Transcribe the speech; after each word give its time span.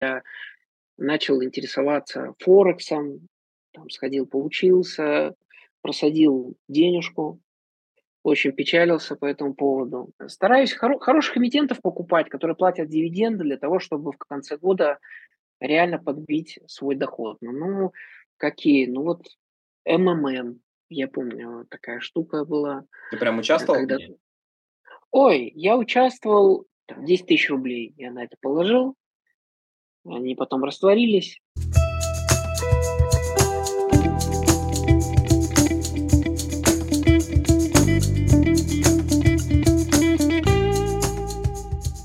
Я 0.00 0.22
начал 0.96 1.42
интересоваться 1.42 2.34
Форексом, 2.38 3.28
там 3.72 3.90
сходил, 3.90 4.26
поучился, 4.26 5.34
просадил 5.82 6.56
денежку, 6.68 7.40
очень 8.22 8.52
печалился 8.52 9.16
по 9.16 9.26
этому 9.26 9.54
поводу. 9.54 10.10
Стараюсь 10.26 10.76
хоро- 10.76 10.98
хороших 10.98 11.36
эмитентов 11.36 11.80
покупать, 11.80 12.28
которые 12.28 12.56
платят 12.56 12.88
дивиденды 12.88 13.44
для 13.44 13.56
того, 13.56 13.78
чтобы 13.78 14.12
в 14.12 14.18
конце 14.18 14.56
года 14.56 14.98
реально 15.60 15.98
подбить 15.98 16.58
свой 16.66 16.96
доход. 16.96 17.38
Ну, 17.40 17.52
ну 17.52 17.92
какие? 18.36 18.86
Ну 18.86 19.02
вот 19.02 19.22
МММ, 19.86 20.60
я 20.88 21.08
помню, 21.08 21.66
такая 21.70 22.00
штука 22.00 22.44
была. 22.44 22.84
Ты 23.10 23.18
прям 23.18 23.38
участвовал? 23.38 23.80
Когда... 23.80 23.98
Ой, 25.10 25.52
я 25.54 25.76
участвовал, 25.76 26.66
10 26.88 27.26
тысяч 27.26 27.50
рублей 27.50 27.94
я 27.96 28.10
на 28.10 28.24
это 28.24 28.36
положил, 28.40 28.96
они 30.14 30.34
потом 30.34 30.64
растворились. 30.64 31.40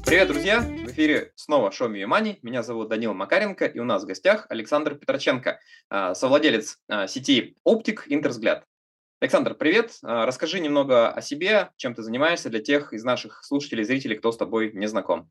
Привет, 0.05 0.29
друзья! 0.29 0.61
В 0.61 0.91
эфире 0.91 1.33
снова 1.35 1.71
шоу 1.71 1.89
Money. 1.89 2.37
Меня 2.41 2.63
зовут 2.63 2.87
Данил 2.87 3.13
Макаренко, 3.13 3.65
и 3.65 3.79
у 3.79 3.83
нас 3.83 4.03
в 4.03 4.07
гостях 4.07 4.45
Александр 4.49 4.95
Петроченко, 4.95 5.59
а, 5.89 6.15
совладелец 6.15 6.79
а, 6.87 7.07
сети 7.07 7.57
Оптик 7.65 8.05
Интервзгляд. 8.07 8.65
Александр, 9.19 9.55
привет! 9.55 9.97
А, 10.03 10.25
расскажи 10.25 10.59
немного 10.59 11.09
о 11.09 11.21
себе, 11.21 11.71
чем 11.75 11.95
ты 11.95 12.01
занимаешься 12.01 12.49
для 12.49 12.61
тех 12.61 12.93
из 12.93 13.03
наших 13.03 13.43
слушателей 13.43 13.81
и 13.81 13.85
зрителей, 13.85 14.15
кто 14.15 14.31
с 14.31 14.37
тобой 14.37 14.71
не 14.73 14.87
знаком. 14.87 15.29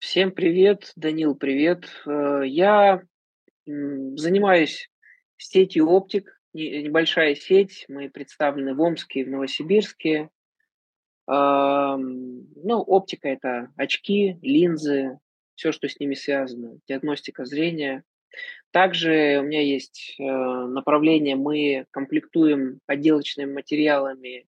Всем 0.00 0.32
привет, 0.32 0.92
Данил, 0.96 1.34
привет. 1.34 1.84
Э, 2.06 2.40
я 2.42 3.02
занимаюсь 3.66 4.90
сетью 5.36 5.88
Оптик, 5.90 6.40
небольшая 6.54 7.34
сеть, 7.34 7.84
мы 7.86 8.08
представлены 8.08 8.74
в 8.74 8.80
Омске 8.80 9.20
и 9.20 9.24
в 9.24 9.28
Новосибирске. 9.28 10.30
Ну, 11.28 12.80
оптика– 12.80 13.28
это 13.28 13.70
очки, 13.76 14.38
линзы, 14.40 15.18
все, 15.54 15.70
что 15.70 15.86
с 15.86 16.00
ними 16.00 16.14
связано, 16.14 16.78
диагностика 16.88 17.44
зрения. 17.44 18.02
Также 18.70 19.38
у 19.40 19.42
меня 19.42 19.60
есть 19.60 20.16
э, 20.18 20.22
направление, 20.22 21.36
мы 21.36 21.84
комплектуем 21.90 22.80
отделочными 22.86 23.52
материалами 23.52 24.46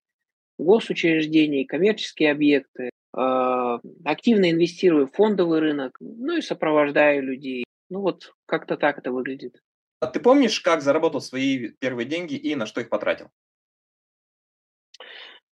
госучреждений, 0.58 1.66
коммерческие 1.66 2.32
объекты, 2.32 2.90
активно 3.12 4.50
инвестирую 4.50 5.06
в 5.06 5.12
фондовый 5.12 5.60
рынок, 5.60 5.96
ну 6.00 6.36
и 6.36 6.40
сопровождаю 6.40 7.22
людей. 7.22 7.64
Ну 7.90 8.00
вот 8.00 8.34
как-то 8.46 8.76
так 8.76 8.98
это 8.98 9.12
выглядит. 9.12 9.60
А 10.00 10.06
ты 10.06 10.18
помнишь, 10.18 10.60
как 10.60 10.80
заработал 10.80 11.20
свои 11.20 11.68
первые 11.78 12.06
деньги 12.06 12.34
и 12.34 12.54
на 12.54 12.66
что 12.66 12.80
их 12.80 12.88
потратил? 12.88 13.30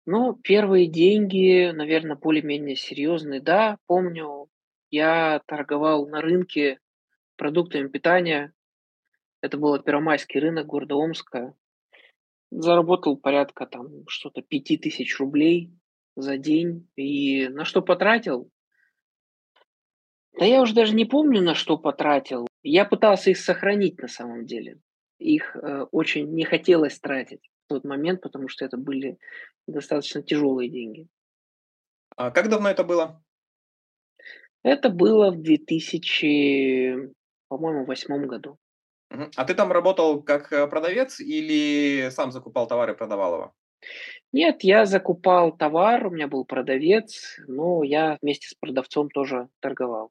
Ну, 0.07 0.35
первые 0.35 0.87
деньги, 0.87 1.71
наверное, 1.71 2.17
более-менее 2.17 2.77
серьезные. 2.77 3.43
Да, 3.43 3.77
помню, 3.87 4.49
я 4.91 5.43
торговал 5.47 6.09
на 6.09 6.23
рынке 6.23 6.79
продуктами 7.37 7.89
питания. 7.89 8.55
Это 9.43 9.59
был 9.59 9.79
Первомайский 9.83 10.41
рынок 10.41 10.67
города 10.67 10.95
Омска. 10.95 11.55
Заработал 12.51 13.19
порядка 13.19 13.67
там 13.67 14.09
что-то 14.09 14.41
пяти 14.41 14.79
тысяч 14.79 15.19
рублей 15.19 15.78
за 16.21 16.37
день. 16.37 16.89
И 16.97 17.49
на 17.49 17.65
что 17.65 17.83
потратил? 17.83 18.51
Да 20.39 20.45
я 20.45 20.61
уже 20.61 20.75
даже 20.75 20.95
не 20.95 21.05
помню, 21.05 21.43
на 21.43 21.55
что 21.55 21.77
потратил. 21.79 22.47
Я 22.63 22.85
пытался 22.85 23.31
их 23.31 23.39
сохранить 23.39 24.01
на 24.01 24.09
самом 24.09 24.47
деле. 24.47 24.81
Их 25.19 25.57
э, 25.57 25.87
очень 25.91 26.33
не 26.33 26.45
хотелось 26.45 26.99
тратить 27.01 27.51
тот 27.69 27.85
момент, 27.85 28.21
потому 28.21 28.49
что 28.49 28.65
это 28.65 28.77
были 28.77 29.19
достаточно 29.67 30.23
тяжелые 30.23 30.71
деньги. 30.71 31.09
А 32.17 32.31
как 32.31 32.49
давно 32.49 32.71
это 32.71 32.85
было? 32.85 33.23
Это 34.63 34.91
было 34.91 35.31
в 35.31 35.41
2000, 35.41 37.13
по-моему, 37.49 37.85
восьмом 37.85 38.27
году. 38.27 38.59
А 39.37 39.45
ты 39.45 39.55
там 39.55 39.73
работал 39.73 40.23
как 40.23 40.53
э, 40.53 40.67
продавец 40.67 41.21
или 41.21 42.11
сам 42.11 42.31
закупал 42.31 42.67
товар 42.67 42.91
и 42.91 42.97
продавал 42.97 43.35
его? 43.35 43.55
Нет, 44.33 44.63
я 44.63 44.85
закупал 44.85 45.57
товар, 45.57 46.07
у 46.07 46.11
меня 46.11 46.29
был 46.29 46.45
продавец, 46.45 47.39
но 47.47 47.83
я 47.83 48.19
вместе 48.21 48.49
с 48.49 48.55
продавцом 48.55 49.09
тоже 49.11 49.49
торговал. 49.61 50.11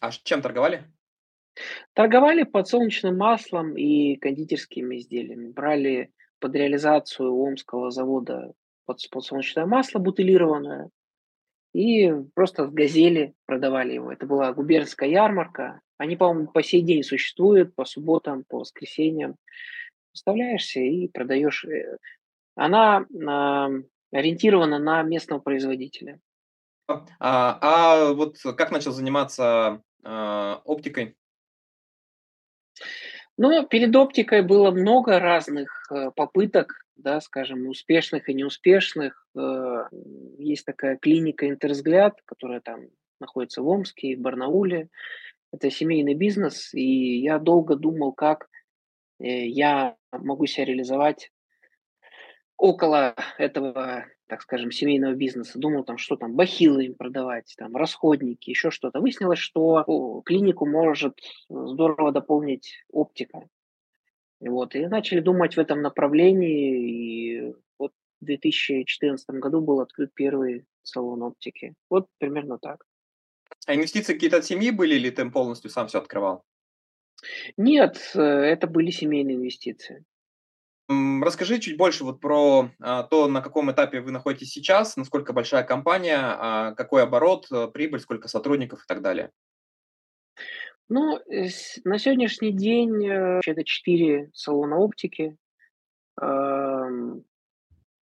А 0.00 0.10
чем 0.10 0.42
торговали? 0.42 0.84
Торговали 1.92 2.44
подсолнечным 2.44 3.16
маслом 3.16 3.76
и 3.76 4.16
кондитерскими 4.16 4.96
изделиями. 4.96 5.48
Брали 5.48 6.12
под 6.38 6.54
реализацию 6.54 7.34
Омского 7.34 7.90
завода 7.90 8.52
подсолнечное 8.84 9.66
масло 9.66 9.98
бутылированное, 9.98 10.90
и 11.72 12.12
просто 12.34 12.64
в 12.64 12.74
«Газели» 12.74 13.34
продавали 13.46 13.94
его. 13.94 14.12
Это 14.12 14.26
была 14.26 14.52
губернская 14.52 15.08
ярмарка. 15.08 15.80
Они, 15.96 16.16
по-моему, 16.16 16.48
по 16.48 16.62
сей 16.62 16.82
день 16.82 17.02
существуют, 17.02 17.74
по 17.74 17.84
субботам, 17.84 18.44
по 18.46 18.58
воскресеньям. 18.58 19.36
Вставляешься 20.12 20.80
и 20.80 21.08
продаешь. 21.08 21.64
Э, 21.64 21.96
она 22.54 23.06
э, 23.10 24.16
ориентирована 24.16 24.78
на 24.78 25.02
местного 25.02 25.40
производителя. 25.40 26.20
А, 26.88 27.58
а 27.60 28.12
вот 28.12 28.36
как 28.56 28.70
начал 28.70 28.92
заниматься 28.92 29.82
э, 30.04 30.56
оптикой? 30.64 31.16
Ну, 33.38 33.66
перед 33.66 33.96
оптикой 33.96 34.42
было 34.42 34.70
много 34.70 35.18
разных 35.18 35.90
э, 35.90 36.10
попыток, 36.14 36.84
да, 36.96 37.20
скажем, 37.20 37.66
успешных 37.66 38.28
и 38.28 38.34
неуспешных. 38.34 39.26
Э, 39.34 39.88
есть 40.38 40.66
такая 40.66 40.96
клиника 40.96 41.48
«Интервзгляд», 41.48 42.20
которая 42.26 42.60
там 42.60 42.82
находится 43.20 43.62
в 43.62 43.68
Омске 43.68 44.08
и 44.08 44.16
в 44.16 44.20
Барнауле. 44.20 44.90
Это 45.50 45.70
семейный 45.70 46.14
бизнес, 46.14 46.72
и 46.74 47.18
я 47.20 47.38
долго 47.38 47.74
думал, 47.74 48.12
как 48.12 48.48
э, 49.18 49.46
я 49.46 49.96
могу 50.12 50.46
себя 50.46 50.66
реализовать 50.66 51.31
около 52.62 53.16
этого 53.38 54.06
так 54.28 54.40
скажем, 54.40 54.70
семейного 54.70 55.12
бизнеса, 55.12 55.58
думал 55.58 55.84
там, 55.84 55.98
что 55.98 56.16
там, 56.16 56.34
бахилы 56.34 56.86
им 56.86 56.94
продавать, 56.94 57.54
там, 57.58 57.76
расходники, 57.76 58.48
еще 58.48 58.70
что-то. 58.70 58.98
Выяснилось, 58.98 59.38
что 59.38 60.22
клинику 60.24 60.64
может 60.64 61.18
здорово 61.50 62.12
дополнить 62.12 62.78
оптика. 62.90 63.46
Вот, 64.40 64.74
и 64.74 64.86
начали 64.86 65.20
думать 65.20 65.56
в 65.56 65.60
этом 65.60 65.82
направлении, 65.82 67.50
и 67.50 67.54
вот 67.78 67.92
в 68.22 68.24
2014 68.24 69.28
году 69.32 69.60
был 69.60 69.80
открыт 69.80 70.14
первый 70.14 70.64
салон 70.82 71.22
оптики. 71.24 71.74
Вот 71.90 72.06
примерно 72.16 72.56
так. 72.58 72.86
А 73.66 73.74
инвестиции 73.74 74.14
какие-то 74.14 74.38
от 74.38 74.46
семьи 74.46 74.70
были, 74.70 74.94
или 74.94 75.10
ты 75.10 75.28
полностью 75.28 75.68
сам 75.68 75.88
все 75.88 75.98
открывал? 75.98 76.42
Нет, 77.58 78.12
э, 78.14 78.20
это 78.22 78.66
были 78.66 78.90
семейные 78.90 79.36
инвестиции. 79.36 80.06
Расскажи 80.88 81.58
чуть 81.58 81.76
больше 81.76 82.04
вот 82.04 82.20
про 82.20 82.70
а, 82.80 83.04
то, 83.04 83.28
на 83.28 83.40
каком 83.40 83.70
этапе 83.70 84.00
вы 84.00 84.10
находитесь 84.10 84.50
сейчас, 84.50 84.96
насколько 84.96 85.32
большая 85.32 85.62
компания, 85.62 86.18
а, 86.20 86.74
какой 86.74 87.02
оборот, 87.02 87.46
а, 87.50 87.68
прибыль, 87.68 88.00
сколько 88.00 88.28
сотрудников 88.28 88.82
и 88.84 88.86
так 88.86 89.00
далее. 89.00 89.30
Ну, 90.88 91.18
на 91.84 91.98
сегодняшний 91.98 92.52
день 92.52 93.06
э, 93.06 93.40
это 93.46 93.64
4 93.64 94.30
салона 94.34 94.76
оптики, 94.76 95.38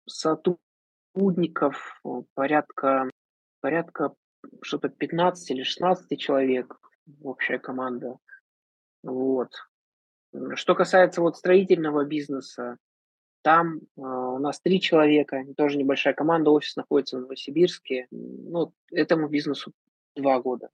сотрудников 0.06 2.02
порядка, 2.34 3.10
порядка 3.60 4.14
что-то 4.62 4.88
15 4.88 5.52
или 5.52 5.64
16 5.64 6.18
человек, 6.18 6.80
общая 7.22 7.60
команда. 7.60 8.18
Вот. 9.04 9.52
Что 10.56 10.76
касается 10.76 11.22
вот 11.22 11.38
строительного 11.38 12.06
бизнеса, 12.06 12.78
там 13.42 13.78
э, 13.78 14.02
у 14.02 14.40
нас 14.40 14.60
три 14.60 14.82
человека, 14.82 15.46
тоже 15.56 15.78
небольшая 15.78 16.14
команда, 16.14 16.52
офис 16.52 16.76
находится 16.76 17.18
в 17.18 17.22
Новосибирске. 17.22 18.08
Ну, 18.12 18.74
этому 18.92 19.30
бизнесу 19.30 19.72
два 20.16 20.40
года. 20.42 20.70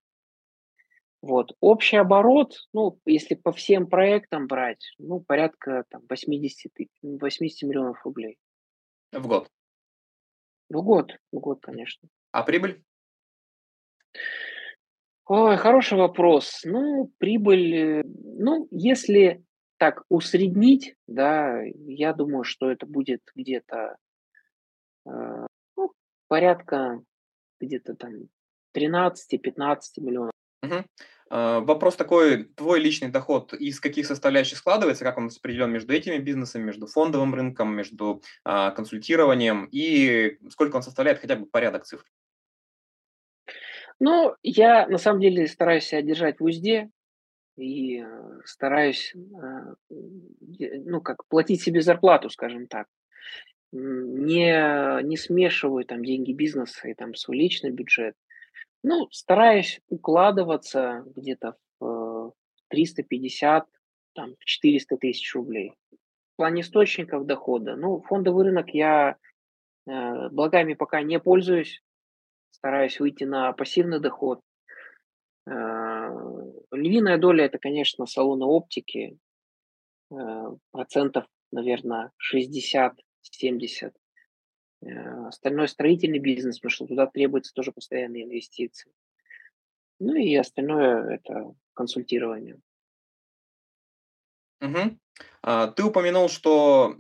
Вот. 1.22 1.56
Общий 1.62 1.98
оборот, 1.98 2.68
ну, 2.74 3.00
если 3.06 3.36
по 3.36 3.52
всем 3.52 3.88
проектам 3.88 4.48
брать, 4.48 4.94
ну, 4.98 5.22
порядка 5.22 5.86
там, 5.90 6.02
80, 6.10 6.72
80 7.02 7.70
миллионов 7.70 8.04
рублей. 8.04 8.38
В 9.12 9.28
год? 9.28 9.48
В 10.70 10.82
год, 10.82 11.16
в 11.32 11.40
год, 11.40 11.62
конечно. 11.62 12.10
А 12.32 12.44
прибыль? 12.44 12.84
Ой, 15.26 15.58
хороший 15.58 15.98
вопрос. 15.98 16.62
Ну, 16.66 17.12
прибыль, 17.18 17.76
э, 17.76 18.04
ну, 18.06 18.68
если 18.72 19.44
так 19.78 20.04
усреднить, 20.10 20.96
да, 21.08 21.62
я 21.64 22.14
думаю, 22.14 22.44
что 22.44 22.70
это 22.70 22.86
будет 22.86 23.22
где-то 23.36 23.96
э, 25.06 25.48
ну, 25.78 25.94
порядка 26.28 27.02
где-то 27.60 27.96
там 27.96 28.30
13-15 28.76 29.80
миллионов. 29.98 30.32
А, 31.30 31.62
вопрос 31.62 31.96
такой, 31.96 32.44
твой 32.44 32.80
личный 32.80 33.10
доход 33.10 33.54
из 33.54 33.80
каких 33.80 34.06
составляющих 34.06 34.58
складывается, 34.58 35.04
как 35.04 35.18
он 35.18 35.28
распределен 35.28 35.72
между 35.72 35.94
этими 35.94 36.18
бизнесами, 36.18 36.64
между 36.64 36.86
фондовым 36.86 37.34
рынком, 37.34 37.76
между 37.76 38.22
а, 38.44 38.72
консультированием 38.72 39.68
и 39.72 40.38
сколько 40.50 40.76
он 40.76 40.84
составляет 40.84 41.20
хотя 41.20 41.36
бы 41.36 41.46
порядок 41.46 41.86
цифр? 41.86 42.06
Ну, 44.00 44.36
я 44.44 44.88
на 44.88 44.98
самом 44.98 45.22
деле 45.22 45.48
стараюсь 45.48 45.86
себя 45.86 46.02
держать 46.02 46.40
в 46.40 46.44
узде 46.44 46.90
и 47.56 48.02
э, 48.02 48.40
стараюсь, 48.46 49.14
э, 49.16 49.96
ну, 50.86 51.02
как 51.02 51.26
платить 51.28 51.62
себе 51.62 51.82
зарплату, 51.82 52.30
скажем 52.30 52.68
так. 52.68 52.88
Не, 53.72 55.04
не 55.04 55.18
смешиваю 55.18 55.86
там 55.86 56.04
деньги 56.04 56.32
бизнеса 56.32 56.88
и 56.88 56.94
там 56.94 57.16
свой 57.16 57.38
личный 57.38 57.72
бюджет. 57.72 58.16
Ну, 58.84 59.08
стараюсь 59.12 59.80
укладываться 59.90 61.04
где-то 61.16 61.56
в 61.80 62.30
э, 62.30 62.32
350, 62.70 63.66
там, 64.14 64.36
в 64.38 64.46
400 64.46 64.98
тысяч 64.98 65.34
рублей. 65.34 65.74
В 66.34 66.38
плане 66.38 66.62
источников 66.62 67.26
дохода, 67.26 67.76
ну, 67.76 68.02
фондовый 68.02 68.46
рынок 68.46 68.70
я 68.74 69.18
э, 69.88 70.30
благами 70.30 70.74
пока 70.74 71.02
не 71.02 71.20
пользуюсь, 71.20 71.82
стараюсь 72.54 73.00
выйти 73.00 73.24
на 73.26 73.52
пассивный 73.52 74.00
доход. 74.00 74.42
Э, 75.48 76.10
Львиная 76.72 77.18
доля– 77.18 77.46
это, 77.46 77.58
конечно, 77.58 78.06
салоны 78.06 78.46
оптики, 78.46 79.18
э, 80.12 80.16
процентов, 80.72 81.26
наверное, 81.52 82.12
60-70. 82.18 83.94
Э, 84.82 85.28
Остальное 85.28 85.68
строительный 85.68 86.20
бизнес, 86.20 86.60
потому 86.60 86.70
что 86.72 86.88
туда 86.88 87.08
требуется 87.08 87.54
тоже 87.54 87.72
постоянные 87.72 88.24
инвестиции. 88.24 88.94
Ну 90.00 90.16
и 90.16 90.36
остальное– 90.36 91.16
это 91.16 91.56
консультирование. 91.74 92.60
А, 95.42 95.68
Ты 95.68 95.84
упомянул, 95.84 96.30
что, 96.30 96.96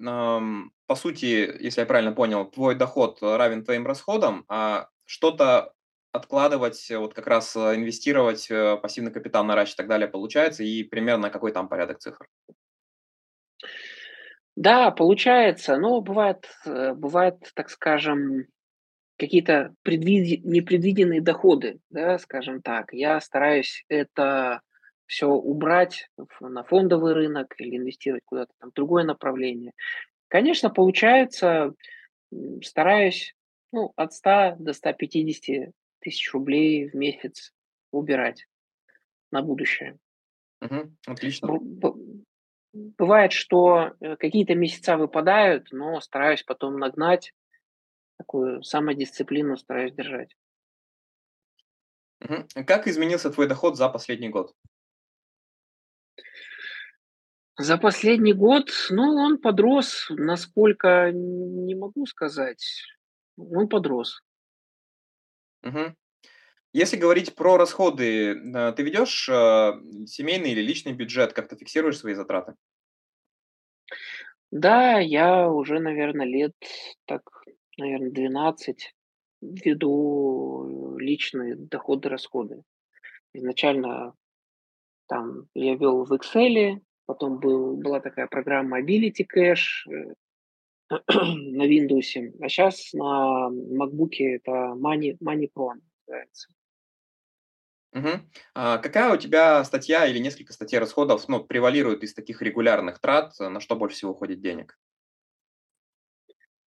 по 0.87 0.95
сути, 0.95 1.63
если 1.63 1.81
я 1.81 1.85
правильно 1.85 2.11
понял, 2.11 2.45
твой 2.45 2.75
доход 2.75 3.19
равен 3.21 3.63
твоим 3.63 3.87
расходам, 3.87 4.43
а 4.49 4.89
что-то 5.13 5.73
откладывать, 6.11 6.89
э, 6.89 6.97
вот 6.97 7.13
как 7.13 7.27
раз 7.27 7.55
э, 7.55 7.75
инвестировать, 7.75 8.49
э, 8.49 8.77
пассивный 8.77 9.11
капитал 9.11 9.43
наращивать 9.43 9.75
и 9.75 9.77
так 9.77 9.87
далее 9.87 10.07
получается, 10.07 10.63
и 10.63 10.81
примерно 10.81 11.29
какой 11.29 11.51
там 11.51 11.67
порядок 11.67 11.99
цифр? 11.99 12.27
Да, 14.55 14.89
получается, 14.89 15.77
но 15.77 16.01
бывает, 16.01 16.47
бывает, 16.65 17.35
так 17.55 17.69
скажем, 17.69 18.45
какие-то 19.17 19.75
предвиди- 19.83 20.41
непредвиденные 20.43 21.21
доходы, 21.21 21.79
да, 21.89 22.17
скажем 22.17 22.61
так. 22.63 22.91
Я 22.91 23.19
стараюсь 23.21 23.83
это 23.87 24.61
все 25.05 25.27
убрать 25.27 26.07
на 26.39 26.63
фондовый 26.63 27.13
рынок 27.13 27.53
или 27.59 27.77
инвестировать 27.77 28.23
куда-то 28.25 28.51
там 28.59 28.71
в 28.71 28.73
другое 28.73 29.03
направление. 29.03 29.73
Конечно, 30.27 30.69
получается, 30.69 31.73
стараюсь 32.63 33.35
ну, 33.73 33.91
от 33.97 34.13
100 34.13 34.55
до 34.59 34.71
150 34.71 35.73
тысяч 35.99 36.31
рублей 36.33 36.89
в 36.89 36.93
месяц 36.93 37.53
убирать 37.91 38.47
на 39.31 39.41
будущее. 39.41 39.97
Мгм. 40.61 40.97
Отлично. 41.05 41.57
Б- 41.59 41.93
Бывает, 42.73 43.33
что 43.33 43.93
э, 43.99 44.15
какие-то 44.15 44.55
месяца 44.55 44.97
выпадают, 44.97 45.71
но 45.71 45.99
стараюсь 46.01 46.41
потом 46.43 46.79
нагнать, 46.79 47.33
такую 48.17 48.63
самодисциплину 48.63 49.57
стараюсь 49.57 49.93
держать. 49.93 50.35
Мгм. 52.19 52.47
Как 52.65 52.87
изменился 52.87 53.29
твой 53.29 53.47
доход 53.47 53.75
за 53.77 53.89
последний 53.89 54.29
год? 54.29 54.55
За 57.57 57.77
последний 57.77 58.33
год, 58.33 58.71
ну, 58.89 59.15
он 59.15 59.37
подрос, 59.37 60.07
насколько 60.09 61.11
не 61.13 61.75
могу 61.75 62.07
сказать. 62.07 62.65
Он 63.37 63.67
подрос. 63.67 64.21
Мгм. 65.63 65.95
Если 66.73 66.97
говорить 66.97 67.35
про 67.35 67.57
расходы, 67.57 68.35
э, 68.35 68.73
ты 68.73 68.83
ведешь 68.83 69.29
э, 69.29 69.73
семейный 70.07 70.51
или 70.51 70.61
личный 70.61 70.93
бюджет, 70.93 71.33
как 71.33 71.47
ты 71.47 71.55
фиксируешь 71.55 71.97
свои 71.97 72.15
затраты? 72.15 72.55
Да, 74.51 74.99
я 74.99 75.49
уже, 75.49 75.79
наверное, 75.79 76.25
лет 76.25 76.53
так, 77.05 77.21
наверное, 77.77 78.11
12 78.11 78.93
веду 79.41 80.97
личные 80.99 81.55
доходы-расходы. 81.55 82.63
Изначально 83.33 84.13
там 85.07 85.47
я 85.53 85.75
вел 85.75 86.05
в 86.05 86.13
Excel, 86.13 86.79
потом 87.05 87.39
был, 87.39 87.77
была 87.77 87.99
такая 87.99 88.27
программа 88.27 88.81
Ability 88.81 89.25
Cash 89.35 89.89
э, 89.91 90.13
на 91.07 91.67
Windows, 91.67 92.33
а 92.41 92.49
сейчас 92.49 92.93
на 92.93 93.49
MacBook 93.49 94.13
это 94.19 94.51
Money, 94.75 95.17
Money 95.19 95.49
Pro 95.55 95.71
называется. 96.05 96.49
Мгм. 97.93 98.29
А 98.55 98.77
какая 98.79 99.13
у 99.13 99.17
тебя 99.17 99.63
статья 99.63 100.07
или 100.07 100.17
несколько 100.17 100.53
статей 100.53 100.79
расходов, 100.79 101.27
ну, 101.27 101.43
превалирует 101.43 102.03
из 102.03 102.13
таких 102.13 102.41
регулярных 102.41 102.99
трат, 102.99 103.33
на 103.39 103.59
что 103.59 103.75
больше 103.75 103.97
всего 103.97 104.11
уходит 104.11 104.41
денег? 104.41 104.79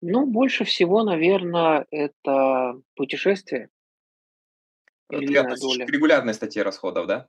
Ну, 0.02 0.26
больше 0.26 0.66
всего, 0.66 1.04
наверное, 1.04 1.86
это 1.90 2.82
путешествие, 2.96 3.70
Э, 5.10 5.20
ты 5.20 5.38
относишь 5.38 5.86
к 5.86 5.90
регулярной 5.90 6.34
статье 6.34 6.64
расходов, 6.64 7.08
да? 7.08 7.28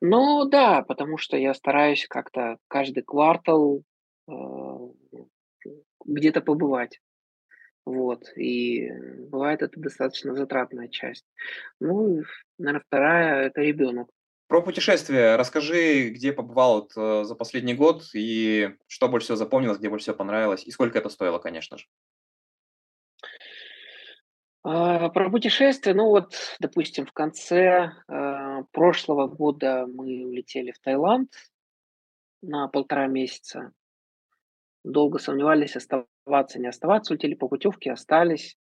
Ну 0.00 0.44
да, 0.46 0.82
потому 0.82 1.18
что 1.18 1.36
я 1.36 1.54
стараюсь 1.54 2.06
как-то 2.08 2.58
каждый 2.68 3.02
квартал 3.02 3.82
э, 4.28 4.32
где-то 6.04 6.40
побывать. 6.40 7.00
Вот. 7.86 8.24
И 8.36 8.90
бывает 9.28 9.62
это 9.62 9.80
достаточно 9.80 10.34
затратная 10.34 10.88
часть. 10.88 11.24
Ну, 11.80 12.22
наверное, 12.58 12.84
вторая 12.86 13.46
это 13.46 13.60
ребенок. 13.62 14.08
Про 14.48 14.62
путешествия 14.62 15.36
расскажи, 15.36 16.08
где 16.10 16.32
побывал 16.32 16.80
вот, 16.80 16.92
э, 16.96 17.24
за 17.24 17.34
последний 17.36 17.74
год 17.74 18.02
и 18.14 18.70
что 18.88 19.08
больше 19.08 19.26
всего 19.26 19.36
запомнилось, 19.36 19.78
где 19.78 19.88
больше 19.88 20.04
всего 20.04 20.16
понравилось, 20.16 20.64
и 20.64 20.72
сколько 20.72 20.98
это 20.98 21.08
стоило, 21.08 21.38
конечно 21.38 21.78
же. 21.78 21.86
А, 24.62 25.08
про 25.10 25.30
путешествия, 25.30 25.94
ну 25.94 26.08
вот, 26.08 26.34
допустим, 26.58 27.06
в 27.06 27.12
конце 27.12 27.92
э, 28.08 28.64
прошлого 28.72 29.28
года 29.28 29.86
мы 29.86 30.26
улетели 30.26 30.72
в 30.72 30.80
Таиланд 30.80 31.32
на 32.42 32.68
полтора 32.68 33.06
месяца. 33.06 33.72
Долго 34.84 35.18
сомневались, 35.18 35.76
оставаться, 35.76 36.58
не 36.58 36.68
оставаться, 36.68 37.12
улетели 37.12 37.34
по 37.34 37.48
путевке, 37.48 37.92
остались. 37.92 38.56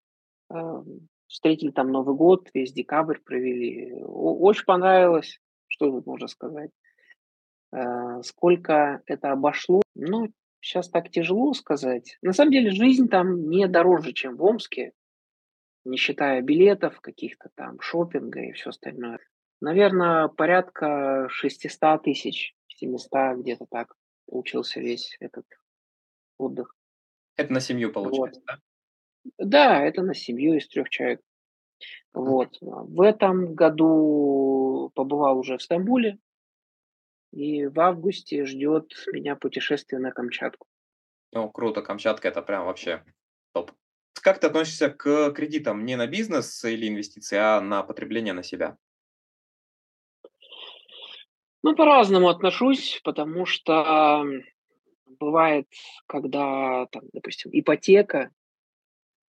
А, 0.48 0.82
Встретили 1.26 1.70
там 1.70 1.90
Новый 1.90 2.14
год, 2.14 2.48
весь 2.54 2.72
декабрь 2.72 3.18
провели. 3.18 3.92
Очень 4.04 4.66
понравилось, 4.66 5.40
что 5.66 5.90
тут 5.90 6.06
можно 6.06 6.28
сказать. 6.28 6.70
Э, 7.74 8.22
Сколько 8.22 9.02
это 9.06 9.32
обошло? 9.32 9.82
Ну, 9.94 10.28
сейчас 10.60 10.88
так 10.90 11.10
тяжело 11.10 11.52
сказать. 11.54 12.18
На 12.22 12.32
самом 12.32 12.52
деле 12.52 12.70
жизнь 12.70 13.08
там 13.08 13.48
не 13.48 13.66
дороже, 13.66 14.12
чем 14.12 14.36
в 14.36 14.44
Омске, 14.44 14.92
не 15.84 15.96
считая 15.96 16.40
билетов, 16.40 17.00
каких-то 17.00 17.50
там 17.54 17.80
шопинга 17.80 18.40
и 18.40 18.52
все 18.52 18.70
остальное. 18.70 19.18
Наверное, 19.60 20.28
порядка 20.28 21.26
600 21.30 22.02
тысяч, 22.02 22.54
700 22.68 23.38
где-то 23.38 23.66
так 23.70 23.94
получился 24.26 24.80
весь 24.80 25.16
этот 25.20 25.46
отдых. 26.38 26.74
Это 27.36 27.52
на 27.52 27.60
семью 27.60 27.88
Вот. 27.88 27.94
получается, 27.94 28.42
да? 28.46 28.58
Да, 29.38 29.82
это 29.82 30.02
на 30.02 30.14
семью 30.14 30.54
из 30.54 30.68
трех 30.68 30.88
человек. 30.88 31.20
Вот. 32.12 32.58
В 32.60 33.00
этом 33.00 33.54
году 33.54 34.92
побывал 34.94 35.38
уже 35.38 35.58
в 35.58 35.62
Стамбуле, 35.62 36.18
и 37.32 37.66
в 37.66 37.80
августе 37.80 38.44
ждет 38.44 38.92
меня 39.12 39.34
путешествие 39.34 40.00
на 40.00 40.12
Камчатку. 40.12 40.66
О, 41.32 41.48
круто, 41.48 41.82
Камчатка 41.82 42.28
это 42.28 42.42
прям 42.42 42.66
вообще 42.66 43.04
топ. 43.52 43.72
Как 44.22 44.38
ты 44.38 44.46
относишься 44.46 44.88
к 44.88 45.32
кредитам 45.32 45.84
не 45.84 45.96
на 45.96 46.06
бизнес 46.06 46.64
или 46.64 46.88
инвестиции, 46.88 47.36
а 47.36 47.60
на 47.60 47.82
потребление 47.82 48.32
на 48.32 48.44
себя? 48.44 48.76
Ну, 51.62 51.74
по-разному 51.74 52.28
отношусь, 52.28 53.00
потому 53.02 53.46
что 53.46 54.24
бывает, 55.18 55.66
когда, 56.06 56.86
там, 56.86 57.02
допустим, 57.12 57.50
ипотека, 57.52 58.30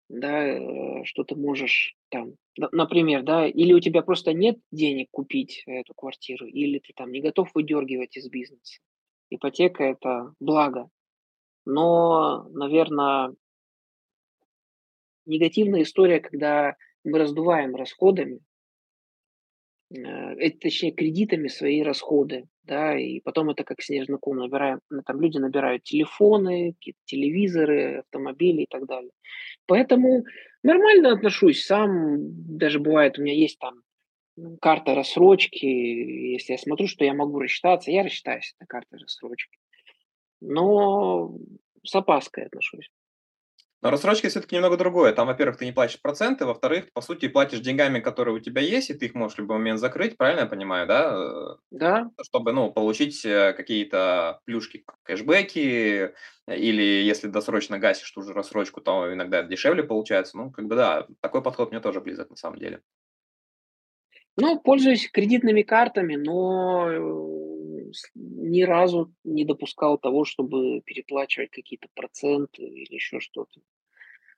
да, 0.10 0.48
э, 0.48 1.04
что 1.06 1.24
ты 1.24 1.36
можешь 1.36 1.96
там, 2.10 2.34
на- 2.58 2.70
например, 2.72 3.24
да, 3.24 3.48
или 3.48 3.74
у 3.74 3.80
тебя 3.80 4.02
просто 4.02 4.34
нет 4.34 4.60
денег 4.72 5.10
купить 5.12 5.64
эту 5.66 5.94
квартиру, 5.94 6.46
или 6.46 6.80
ты 6.80 6.94
там 6.96 7.12
не 7.12 7.22
готов 7.22 7.50
выдергивать 7.54 8.18
из 8.18 8.30
бизнеса. 8.30 8.80
Ипотека– 9.30 9.84
это 9.84 10.34
благо. 10.40 10.90
Но, 11.66 12.48
наверное, 12.50 13.34
негативная 15.26 15.82
история, 15.82 16.20
когда 16.20 16.76
мы 17.04 17.18
раздуваем 17.18 17.76
расходами, 17.76 18.40
э, 19.94 20.50
точнее, 20.62 20.92
кредитами 20.92 21.48
свои 21.48 21.82
расходы, 21.82 22.46
да, 22.64 22.98
и 22.98 23.20
потом 23.20 23.50
это 23.50 23.64
как 23.64 23.82
снежный 23.82 24.18
ком 24.20 24.38
набираем, 24.38 24.80
ну, 24.90 25.02
там 25.04 25.22
люди 25.22 25.38
набирают 25.38 25.84
телефоны, 25.84 26.74
какие-то 26.74 27.00
телевизоры, 27.06 28.00
автомобили 28.00 28.64
и 28.64 28.68
так 28.70 28.86
далее. 28.86 29.12
Поэтому 29.68 30.24
нормально 30.64 31.14
отношусь, 31.14 31.66
сам 31.66 32.18
даже 32.58 32.80
бывает, 32.80 33.18
у 33.18 33.22
меня 33.22 33.34
есть 33.34 33.60
там 33.60 33.82
карта 34.62 34.96
рассрочки, 34.96 35.66
если 35.66 36.54
я 36.54 36.58
смотрю, 36.58 36.88
что 36.88 37.06
я 37.06 37.14
могу 37.14 37.40
рассчитаться, 37.40 37.92
я 37.92 38.04
рассчитаюсь 38.04 38.56
на 38.60 38.66
карте 38.66 38.98
рассрочки. 38.98 39.58
Но 40.42 41.38
с 41.84 41.96
опаской 41.96 42.46
отношусь. 42.46 42.90
Но 43.86 43.92
рассрочка 43.92 44.30
все-таки 44.30 44.56
немного 44.56 44.78
другое. 44.78 45.14
Там, 45.14 45.28
во-первых, 45.28 45.58
ты 45.58 45.66
не 45.66 45.72
платишь 45.72 46.02
проценты, 46.02 46.48
во-вторых, 46.48 46.92
по 46.92 47.02
сути, 47.02 47.28
платишь 47.28 47.60
деньгами, 47.60 48.00
которые 48.00 48.36
у 48.36 48.40
тебя 48.40 48.60
есть, 48.60 48.90
и 48.90 48.96
ты 48.96 49.06
их 49.06 49.14
можешь 49.14 49.38
в 49.38 49.42
любой 49.42 49.60
момент 49.60 49.80
закрыть, 49.80 50.18
правильно 50.18 50.40
я 50.40 50.46
понимаю, 50.48 50.88
да? 50.88 51.58
Да. 51.70 52.10
Чтобы, 52.24 52.52
ну, 52.52 52.72
получить 52.72 53.24
э, 53.24 53.54
какие-то 53.54 54.42
плюшки, 54.46 54.84
кэшбэки, 55.04 56.16
или 56.48 56.82
если 56.82 57.28
досрочно 57.28 57.78
гасишь 57.78 58.10
ту 58.10 58.24
же 58.24 58.34
рассрочку, 58.34 58.82
то 58.82 59.14
иногда 59.14 59.44
дешевле 59.44 59.84
получается. 59.84 60.36
Ну, 60.36 60.50
как 60.50 60.66
бы 60.66 60.76
да, 60.76 61.06
такой 61.22 61.44
подход 61.44 61.70
мне 61.70 61.80
тоже 61.80 62.02
близок 62.02 62.32
на 62.32 62.38
самом 62.38 62.58
деле. 62.58 62.82
Ну, 64.36 64.60
пользуюсь 64.60 65.12
кредитными 65.12 65.62
картами, 65.62 66.16
но 66.16 66.90
э, 66.90 67.36
ни 68.16 68.64
разу 68.64 69.14
не 69.24 69.46
допускал 69.46 70.00
того, 70.00 70.26
чтобы 70.26 70.82
переплачивать 70.82 71.52
какие-то 71.52 71.88
проценты 71.94 72.64
или 72.64 72.96
еще 72.96 73.20
что-то. 73.20 73.62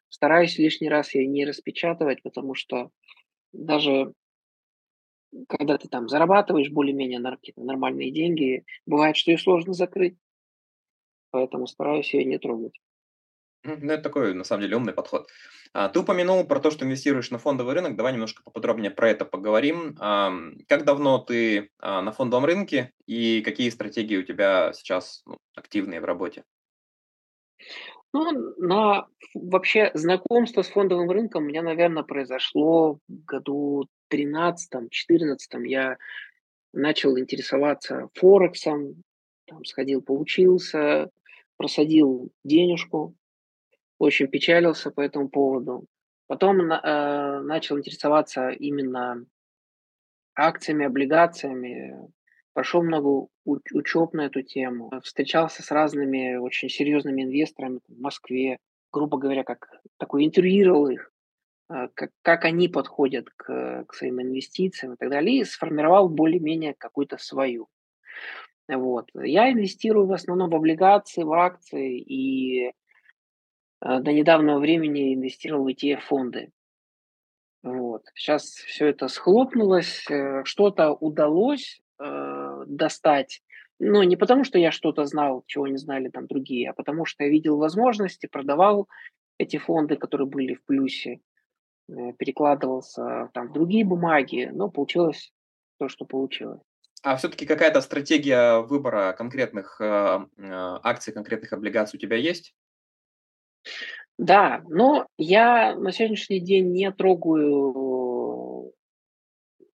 Стараюсь 0.09 0.57
лишний 0.57 0.89
раз 0.89 1.13
ее 1.13 1.27
не 1.27 1.45
распечатывать, 1.45 2.23
потому 2.23 2.55
что 2.55 2.91
даже 3.53 4.13
когда 5.49 5.77
ты 5.77 5.87
там 5.87 6.07
зарабатываешь 6.07 6.71
более-менее 6.71 7.21
какие-то 7.21 7.61
нормальные 7.61 8.11
деньги, 8.11 8.65
бывает, 8.85 9.17
что 9.17 9.31
ее 9.31 9.37
сложно 9.37 9.73
закрыть. 9.73 10.17
Поэтому 11.31 11.67
стараюсь 11.67 12.13
ее 12.13 12.23
не 12.23 12.39
трогать. 12.39 12.79
Ну, 13.63 13.91
это 13.91 14.03
такой, 14.03 14.33
на 14.33 14.43
самом 14.43 14.61
деле, 14.61 14.77
умный 14.77 14.93
подход. 14.93 15.29
А, 15.73 15.89
ты 15.89 15.99
упомянул 15.99 16.45
про 16.45 16.59
то, 16.59 16.71
что 16.71 16.85
инвестируешь 16.85 17.31
на 17.31 17.37
фондовый 17.37 17.73
рынок. 17.73 17.97
Давай 17.97 18.13
немножко 18.13 18.41
поподробнее 18.43 18.91
про 18.91 19.09
это 19.09 19.25
поговорим. 19.25 19.97
А, 19.99 20.31
как 20.67 20.85
давно 20.85 21.19
ты 21.19 21.69
а, 21.79 22.01
на 22.01 22.11
фондовом 22.11 22.45
рынке 22.45 22.93
и 23.05 23.41
какие 23.41 23.69
стратегии 23.69 24.17
у 24.17 24.23
тебя 24.23 24.71
сейчас 24.73 25.23
ну, 25.25 25.37
активные 25.55 25.99
в 25.99 26.05
работе? 26.05 26.45
Ну, 28.13 28.53
на 28.57 29.07
вообще 29.33 29.91
знакомство 29.93 30.61
с 30.61 30.67
фондовым 30.67 31.11
рынком 31.11 31.43
у 31.43 31.47
меня, 31.47 31.61
наверное, 31.61 32.03
произошло 32.03 32.99
в 33.07 33.25
году 33.25 33.87
13-14. 34.11 34.87
Я 35.65 35.97
начал 36.73 37.17
интересоваться 37.17 38.09
Форексом, 38.15 39.03
там 39.45 39.65
сходил, 39.65 40.01
поучился, 40.01 41.09
просадил 41.57 42.31
денежку, 42.43 43.15
очень 43.99 44.27
печалился 44.27 44.91
по 44.91 45.01
этому 45.01 45.29
поводу. 45.29 45.85
Потом 46.27 46.71
э, 46.71 47.41
начал 47.41 47.77
интересоваться 47.77 48.49
именно 48.49 49.25
акциями, 50.35 50.85
облигациями. 50.85 52.11
Прошел 52.57 52.81
много 52.81 53.27
учеб 53.45 54.13
на 54.13 54.25
эту 54.25 54.41
тему. 54.41 54.89
Встречался 55.03 55.61
с 55.61 55.69
разными 55.69 56.37
очень 56.37 56.69
серьезными 56.69 57.21
инвесторами 57.21 57.81
в 57.87 58.01
Москве. 58.01 58.57
Грубо 58.91 59.19
говоря, 59.19 59.43
как 59.43 59.79
такой 59.97 60.25
интервьюировал 60.25 60.87
их, 60.87 61.11
э, 61.69 61.89
как, 61.93 62.09
как 62.23 62.45
они 62.45 62.67
подходят 62.67 63.29
к, 63.35 63.85
к 63.85 63.93
своим 63.93 64.21
инвестициям 64.21 64.93
и 64.93 64.97
так 64.97 65.09
далее. 65.09 65.37
И 65.37 65.43
сформировал 65.43 66.09
более-менее 66.09 66.73
какую-то 66.75 67.17
свою. 67.19 67.67
Вот. 68.67 69.11
Я 69.13 69.51
инвестирую 69.51 70.07
в 70.07 70.13
основном 70.13 70.49
в 70.49 70.55
облигации, 70.55 71.21
в 71.21 71.33
акции 71.33 71.99
и 71.99 72.71
Э, 73.81 73.99
до 73.99 74.11
недавнего 74.11 74.59
времени 74.59 75.13
инвестировал 75.13 75.65
в 75.65 75.67
ETF-фонды. 75.67 76.51
Вот. 77.63 78.03
Сейчас 78.15 78.45
все 78.45 78.87
это 78.87 79.07
схлопнулось, 79.07 80.05
э, 80.09 80.43
что-то 80.45 80.93
удалось 80.93 81.81
э, 81.99 82.03
достать. 82.65 83.41
Но 83.79 84.03
не 84.03 84.15
потому, 84.15 84.43
что 84.43 84.57
я 84.57 84.71
что-то 84.71 85.05
знал, 85.05 85.43
чего 85.45 85.67
не 85.67 85.77
знали 85.77 86.09
там 86.09 86.27
другие, 86.27 86.69
а 86.69 86.73
потому 86.73 87.05
что 87.05 87.23
я 87.23 87.29
видел 87.29 87.57
возможности, 87.57 88.27
продавал 88.27 88.87
эти 89.37 89.57
фонды, 89.57 89.97
которые 89.97 90.27
были 90.27 90.55
в 90.55 90.63
плюсе, 90.63 91.19
э, 91.89 92.13
перекладывался 92.17 93.29
там 93.33 93.49
в 93.49 93.53
другие 93.53 93.85
бумаги, 93.85 94.49
но 94.51 94.69
получилось 94.69 95.31
то, 95.79 95.89
что 95.89 96.05
получилось. 96.05 96.61
А 97.03 97.15
все-таки 97.15 97.45
какая-то 97.45 97.81
стратегия 97.81 98.61
выбора 98.61 99.13
конкретных 99.13 99.79
э, 99.79 100.19
акций, 100.83 101.13
конкретных 101.13 101.53
облигаций 101.53 101.97
у 101.97 101.99
тебя 101.99 102.17
есть? 102.17 102.55
Да, 104.17 104.63
но 104.67 105.05
я 105.17 105.75
на 105.75 105.91
сегодняшний 105.91 106.39
день 106.39 106.71
не 106.71 106.91
трогаю 106.91 107.71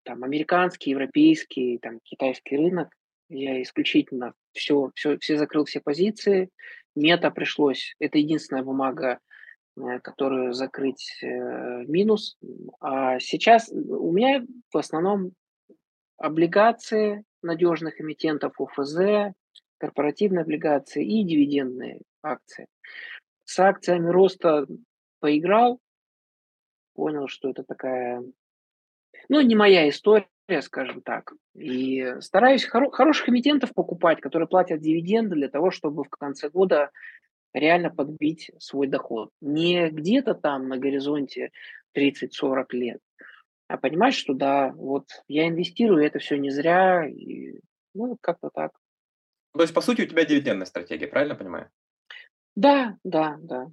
там 0.08 0.24
американский, 0.24 0.90
европейский, 0.90 1.76
там 1.76 2.00
китайский 2.02 2.56
рынок. 2.56 2.88
Я 3.28 3.60
исключительно 3.60 4.32
все, 4.52 4.90
все, 4.94 5.18
все 5.18 5.36
закрыл 5.36 5.66
все 5.66 5.80
позиции. 5.80 6.48
Мета 6.96 7.30
пришлось. 7.30 7.94
Это 7.98 8.16
единственная 8.16 8.62
бумага, 8.62 9.18
э, 9.76 10.00
которую 10.00 10.54
закрыть 10.54 11.18
э, 11.22 11.26
минус. 11.26 12.38
А 12.80 13.20
сейчас 13.20 13.68
у 13.70 14.10
меня 14.12 14.46
в 14.72 14.78
основном 14.78 15.32
облигации 16.16 17.22
надежных 17.42 18.00
эмитентов 18.00 18.58
ОФЗ, 18.58 19.34
корпоративные 19.76 20.40
облигации 20.40 21.04
и 21.04 21.22
дивидендные 21.22 22.00
акции 22.22 22.66
с 23.44 23.58
акциями 23.58 24.08
роста 24.08 24.66
поиграл, 25.20 25.80
понял, 26.94 27.28
что 27.28 27.48
это 27.48 27.62
такая, 27.62 28.22
ну, 29.28 29.40
не 29.40 29.54
моя 29.54 29.88
история, 29.88 30.26
скажем 30.62 31.02
так. 31.02 31.32
И 31.54 32.14
стараюсь 32.20 32.66
хоро- 32.66 32.90
хороших 32.90 33.28
эмитентов 33.28 33.74
покупать, 33.74 34.20
которые 34.20 34.48
платят 34.48 34.80
дивиденды 34.80 35.34
для 35.34 35.48
того, 35.48 35.70
чтобы 35.70 36.04
в 36.04 36.10
конце 36.10 36.48
года 36.48 36.90
реально 37.52 37.90
подбить 37.90 38.50
свой 38.58 38.86
доход. 38.86 39.30
Не 39.40 39.90
где-то 39.90 40.34
там 40.34 40.68
на 40.68 40.78
горизонте 40.78 41.50
30-40 41.94 42.66
лет, 42.72 43.00
а 43.68 43.76
понимать, 43.76 44.14
что 44.14 44.34
да, 44.34 44.72
вот 44.74 45.06
я 45.28 45.48
инвестирую, 45.48 46.04
это 46.04 46.18
все 46.18 46.36
не 46.36 46.50
зря, 46.50 47.06
и, 47.06 47.60
ну, 47.94 48.16
как-то 48.20 48.50
так. 48.52 48.72
То 49.54 49.62
есть, 49.62 49.74
по 49.74 49.80
сути, 49.80 50.02
у 50.02 50.06
тебя 50.06 50.24
дивидендная 50.24 50.66
стратегия, 50.66 51.06
правильно 51.06 51.34
понимаю? 51.34 51.70
Да, 52.54 52.96
да, 53.04 53.36
да. 53.40 53.66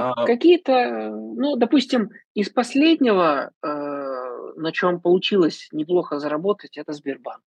А, 0.00 0.26
Какие-то, 0.26 1.10
ну, 1.10 1.56
допустим, 1.56 2.10
из 2.34 2.48
последнего, 2.48 3.52
э, 3.62 3.66
на 4.56 4.72
чем 4.72 5.00
получилось 5.00 5.68
неплохо 5.70 6.18
заработать, 6.18 6.78
это 6.78 6.92
Сбербанк. 6.92 7.42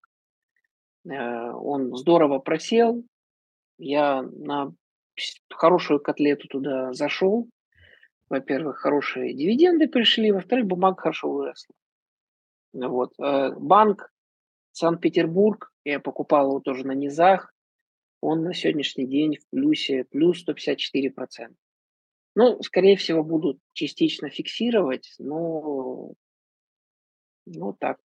Э, 1.10 1.52
Он 1.52 1.96
здорово 1.96 2.40
просел, 2.40 3.04
я 3.78 4.22
на 4.22 4.74
хорошую 5.50 6.00
котлету 6.00 6.48
туда 6.48 6.94
зашел. 6.94 7.50
Во-первых, 8.30 8.78
хорошие 8.78 9.34
дивиденды 9.34 9.88
пришли, 9.88 10.32
во-вторых, 10.32 10.66
бумага 10.66 11.02
хорошо 11.02 11.32
выросла. 11.32 11.76
Вот. 12.74 13.14
э, 13.20 13.52
Банк 13.58 14.12
Санкт-Петербург, 14.72 15.72
я 15.84 16.00
покупал 16.00 16.50
его 16.50 16.60
тоже 16.60 16.86
на 16.86 16.92
низах, 16.92 17.55
он 18.26 18.44
на 18.44 18.54
сегодняшний 18.54 19.06
день 19.08 19.38
в 19.38 19.48
плюсе, 19.50 20.06
плюс 20.06 20.44
154%. 20.48 21.56
Ну, 22.36 22.62
скорее 22.64 22.98
всего, 22.98 23.24
будут 23.24 23.60
частично 23.74 24.30
фиксировать, 24.30 25.14
но 25.20 26.14
ну 27.46 27.74
так. 27.80 28.00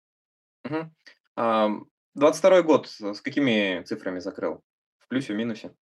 мгм. 0.64 0.94
Ам, 1.36 1.86
22 2.14 2.62
год 2.62 2.88
с 2.88 3.20
какими 3.20 3.82
цифрами 3.84 4.18
закрыл? 4.18 4.62
В 4.98 5.08
плюсе, 5.08 5.32
в 5.32 5.36
минусе? 5.36 5.72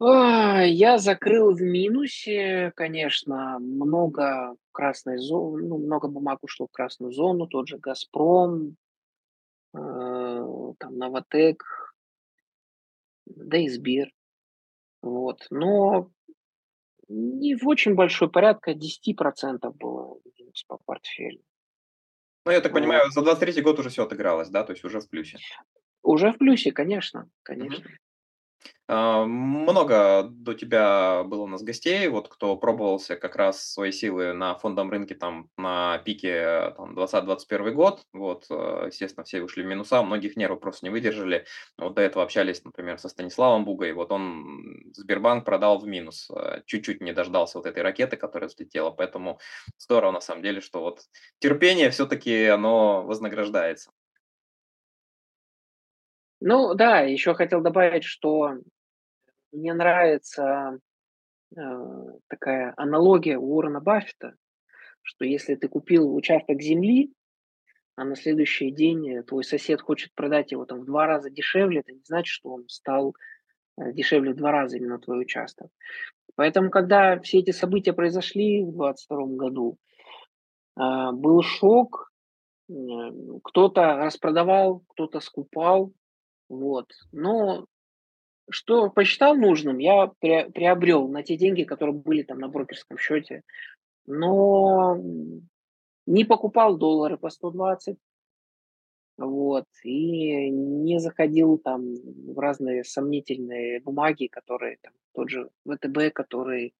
А, 0.00 0.62
Я 0.62 0.98
закрыл 0.98 1.54
в 1.54 1.60
минусе, 1.60 2.72
конечно, 2.76 3.58
много 3.58 4.54
красной 4.70 5.18
зоны, 5.18 5.66
ну, 5.66 5.78
много 5.78 6.08
бумаг 6.08 6.38
ушло 6.42 6.68
в 6.68 6.72
красную 6.72 7.12
зону, 7.12 7.48
тот 7.48 7.66
же 7.66 7.78
«Газпром», 7.78 8.76
э, 9.74 9.78
там 10.78 10.96
«Новотек», 10.96 11.64
да 13.36 13.58
и 13.58 13.68
Сбер. 13.68 14.10
Вот. 15.02 15.46
Но 15.50 16.10
не 17.08 17.54
в 17.56 17.66
очень 17.66 17.94
большой, 17.94 18.30
порядка 18.30 18.72
10% 18.72 19.70
было 19.72 20.20
минус 20.38 20.64
по 20.64 20.78
портфелю. 20.84 21.42
Ну, 22.44 22.52
я 22.52 22.60
так 22.60 22.72
Вот. 22.72 22.80
понимаю, 22.80 23.10
за 23.10 23.22
23 23.22 23.62
год 23.62 23.78
уже 23.78 23.90
все 23.90 24.04
отыгралось, 24.04 24.48
да, 24.48 24.64
то 24.64 24.72
есть 24.72 24.84
уже 24.84 25.00
в 25.00 25.08
плюсе. 25.08 25.38
Уже 26.02 26.32
в 26.32 26.38
плюсе, 26.38 26.72
конечно, 26.72 27.28
конечно. 27.42 27.84
Много 28.88 30.22
до 30.30 30.54
тебя 30.54 31.22
было 31.24 31.42
у 31.42 31.46
нас 31.46 31.62
гостей, 31.62 32.08
вот 32.08 32.28
кто 32.28 32.56
пробовался 32.56 33.16
как 33.16 33.36
раз 33.36 33.72
свои 33.72 33.92
силы 33.92 34.32
на 34.32 34.54
фондовом 34.54 34.90
рынке 34.90 35.14
там 35.14 35.50
на 35.58 35.98
пике 35.98 36.72
там, 36.74 36.96
20-21 36.98 37.70
год. 37.72 38.06
Вот, 38.14 38.46
э, 38.48 38.84
естественно, 38.86 39.24
все 39.24 39.42
ушли 39.42 39.62
в 39.62 39.66
минуса, 39.66 40.02
многих 40.02 40.36
нервов 40.36 40.60
просто 40.60 40.86
не 40.86 40.90
выдержали. 40.90 41.44
Вот 41.76 41.94
до 41.94 42.02
этого 42.02 42.24
общались, 42.24 42.64
например, 42.64 42.98
со 42.98 43.10
Станиславом 43.10 43.66
Бугой. 43.66 43.92
Вот 43.92 44.10
он 44.10 44.90
Сбербанк 44.94 45.44
продал 45.44 45.78
в 45.78 45.86
минус. 45.86 46.30
Э, 46.34 46.62
чуть-чуть 46.64 47.02
не 47.02 47.12
дождался 47.12 47.58
вот 47.58 47.66
этой 47.66 47.82
ракеты, 47.82 48.16
которая 48.16 48.48
взлетела. 48.48 48.90
Поэтому 48.90 49.38
здорово 49.76 50.12
на 50.12 50.20
самом 50.22 50.42
деле, 50.42 50.62
что 50.62 50.80
вот 50.80 51.02
терпение 51.40 51.90
все-таки 51.90 52.46
оно 52.46 53.02
вознаграждается. 53.02 53.90
Ну 56.40 56.74
да, 56.74 57.00
еще 57.00 57.34
хотел 57.34 57.60
добавить, 57.60 58.04
что 58.04 58.54
мне 59.52 59.74
нравится 59.74 60.78
э, 61.56 61.60
такая 62.28 62.74
аналогия 62.76 63.38
Уоррена 63.38 63.80
Баффета, 63.80 64.34
что 65.02 65.24
если 65.24 65.54
ты 65.54 65.68
купил 65.68 66.14
участок 66.14 66.60
земли, 66.60 67.12
а 67.96 68.04
на 68.04 68.14
следующий 68.14 68.70
день 68.70 69.22
твой 69.24 69.42
сосед 69.42 69.80
хочет 69.80 70.14
продать 70.14 70.52
его 70.52 70.64
там 70.64 70.80
в 70.80 70.84
два 70.84 71.06
раза 71.06 71.30
дешевле, 71.30 71.80
это 71.80 71.92
не 71.92 72.02
значит, 72.04 72.28
что 72.28 72.50
он 72.50 72.68
стал 72.68 73.14
э, 73.76 73.92
дешевле 73.92 74.32
в 74.32 74.36
два 74.36 74.52
раза 74.52 74.76
именно 74.76 74.98
твой 74.98 75.22
участок. 75.22 75.68
Поэтому, 76.36 76.70
когда 76.70 77.18
все 77.20 77.40
эти 77.40 77.50
события 77.50 77.92
произошли 77.92 78.62
в 78.62 78.70
2022 78.76 79.26
году, 79.36 79.78
э, 80.78 81.12
был 81.12 81.42
шок, 81.42 82.12
э, 82.68 82.72
кто-то 83.42 83.96
распродавал, 83.96 84.84
кто-то 84.90 85.18
скупал, 85.18 85.92
вот. 86.48 86.92
Но 87.10 87.66
что 88.50 88.90
посчитал 88.90 89.36
нужным, 89.36 89.78
я 89.78 90.06
приобрел 90.06 91.08
на 91.08 91.22
те 91.22 91.36
деньги, 91.36 91.64
которые 91.64 91.94
были 91.94 92.22
там 92.22 92.38
на 92.38 92.48
брокерском 92.48 92.98
счете. 92.98 93.42
Но 94.06 94.96
не 96.06 96.24
покупал 96.24 96.78
доллары 96.78 97.18
по 97.18 97.28
120, 97.28 97.98
вот, 99.18 99.66
и 99.82 100.48
не 100.48 100.98
заходил 101.00 101.58
там 101.58 101.94
в 101.94 102.38
разные 102.38 102.84
сомнительные 102.84 103.80
бумаги, 103.80 104.26
которые 104.28 104.78
там 104.80 104.92
тот 105.12 105.28
же 105.28 105.50
ВТБ, 105.68 106.14
который 106.14 106.74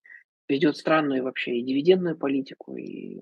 ведет 0.47 0.77
странную 0.77 1.23
вообще 1.23 1.57
и 1.57 1.63
дивидендную 1.63 2.17
политику, 2.17 2.75
и 2.75 3.19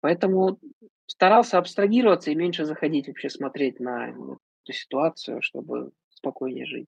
поэтому 0.00 0.60
старался 1.06 1.58
абстрагироваться 1.58 2.30
и 2.30 2.36
меньше 2.36 2.64
заходить 2.64 3.08
вообще 3.08 3.28
смотреть 3.30 3.80
на 3.80 4.10
эту 4.10 4.38
ситуацию, 4.72 5.42
чтобы 5.42 5.90
спокойнее 6.10 6.66
жить. 6.66 6.86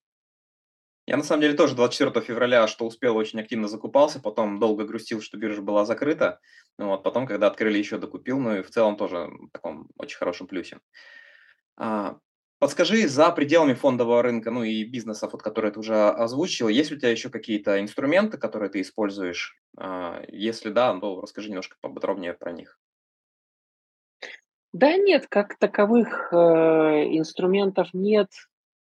Я 1.07 1.17
на 1.17 1.25
самом 1.25 1.43
деле 1.43 1.55
тоже 1.55 1.75
24 1.75 2.25
февраля, 2.25 2.69
что 2.69 2.87
успел, 2.87 3.17
очень 3.17 3.41
активно 3.41 3.67
закупался, 3.67 4.21
потом 4.21 4.61
долго 4.61 4.85
грустил, 4.85 5.21
что 5.21 5.37
биржа 5.37 5.61
была 5.61 5.85
закрыта. 5.85 6.39
Ну 6.79 6.89
вот, 6.89 7.03
потом, 7.03 7.27
когда 7.27 7.49
открыли, 7.49 7.79
еще 7.79 7.99
докупил, 7.99 8.39
ну 8.39 8.57
и 8.57 8.63
в 8.63 8.71
целом 8.71 8.97
тоже 8.97 9.29
в 9.29 9.51
таком 9.53 9.89
очень 9.97 10.17
хорошем 10.17 10.47
плюсе. 10.47 10.79
А, 11.77 12.19
подскажи, 12.61 13.09
за 13.09 13.31
пределами 13.33 13.75
фондового 13.75 14.23
рынка, 14.23 14.53
ну 14.53 14.63
и 14.63 14.85
бизнесов, 14.85 15.33
вот, 15.33 15.43
которые 15.43 15.73
ты 15.73 15.81
уже 15.81 16.09
озвучил, 16.11 16.69
есть 16.69 16.93
у 16.93 16.97
тебя 16.97 17.11
еще 17.11 17.31
какие-то 17.31 17.81
инструменты, 17.81 18.39
которые 18.39 18.71
ты 18.71 18.81
используешь? 18.81 19.59
А, 19.77 20.23
если 20.29 20.71
да, 20.71 20.97
то 21.01 21.21
расскажи 21.21 21.49
немножко 21.49 21.77
поподробнее 21.81 22.35
про 22.35 22.53
них. 22.53 22.79
Да 24.73 24.97
нет, 24.97 25.27
как 25.29 25.59
таковых 25.59 26.33
э, 26.33 26.37
инструментов 26.37 27.89
нет. 27.93 28.29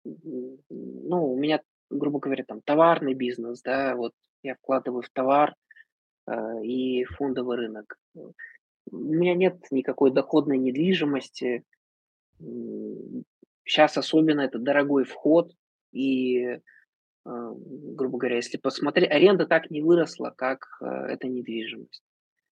Ну, 0.05 1.33
у 1.33 1.37
меня 1.37 1.61
грубо 1.91 2.19
говоря, 2.19 2.45
там 2.45 2.61
товарный 2.63 3.15
бизнес, 3.15 3.63
да, 3.63 3.95
вот 3.97 4.13
я 4.43 4.55
вкладываю 4.55 5.03
в 5.03 5.11
товар 5.11 5.55
э, 6.27 6.65
и 6.65 7.05
фондовый 7.05 7.57
рынок. 7.57 7.99
У 8.91 8.97
меня 8.97 9.35
нет 9.35 9.57
никакой 9.71 10.13
доходной 10.13 10.59
недвижимости. 10.59 11.65
Сейчас 13.65 13.97
особенно 13.97 14.43
это 14.43 14.59
дорогой 14.59 15.05
вход, 15.05 15.53
и, 15.93 16.43
э, 16.45 16.61
грубо 17.25 18.19
говоря, 18.19 18.37
если 18.37 18.59
посмотреть, 18.59 19.11
аренда 19.11 19.47
так 19.47 19.71
не 19.71 19.83
выросла, 19.83 20.33
как 20.37 20.79
э, 20.81 20.87
эта 20.87 21.27
недвижимость. 21.27 22.03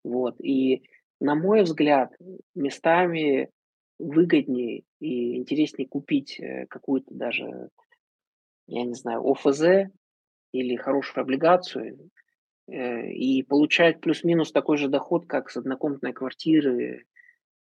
Вот. 0.03 0.39
И, 0.39 0.83
на 1.19 1.35
мой 1.35 1.63
взгляд, 1.63 2.11
местами 2.55 3.49
выгоднее 3.97 4.83
и 4.99 5.35
интереснее 5.37 5.87
купить 5.87 6.39
э, 6.39 6.65
какую-то 6.67 7.13
даже 7.13 7.69
я 8.69 8.83
не 8.83 8.93
знаю, 8.93 9.29
ОФЗ 9.29 9.91
или 10.51 10.75
хорошую 10.75 11.23
облигацию 11.23 12.09
э, 12.67 13.11
и 13.11 13.43
получать 13.43 13.99
плюс-минус 13.99 14.51
такой 14.51 14.77
же 14.77 14.87
доход, 14.87 15.25
как 15.27 15.49
с 15.49 15.57
однокомнатной 15.57 16.13
квартиры, 16.13 17.05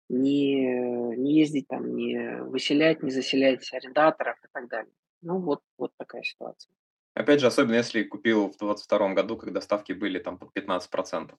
не, 0.10 1.16
не 1.18 1.34
ездить 1.34 1.68
там, 1.68 1.96
не 1.96 2.42
выселять, 2.44 3.04
не 3.04 3.12
заселять 3.12 3.74
арендаторов 3.74 4.38
и 4.44 4.48
так 4.52 4.70
далее. 4.70 4.94
Ну 5.22 5.40
вот, 5.40 5.62
вот 5.78 5.92
такая 5.98 6.24
ситуация. 6.24 6.72
Опять 7.14 7.40
же, 7.40 7.48
особенно 7.48 7.76
если 7.76 8.04
купил 8.04 8.50
в 8.50 8.58
2022 8.58 9.14
году, 9.14 9.38
когда 9.38 9.60
ставки 9.60 9.94
были 9.94 10.20
там 10.20 10.38
под 10.38 10.56
15%. 10.56 11.32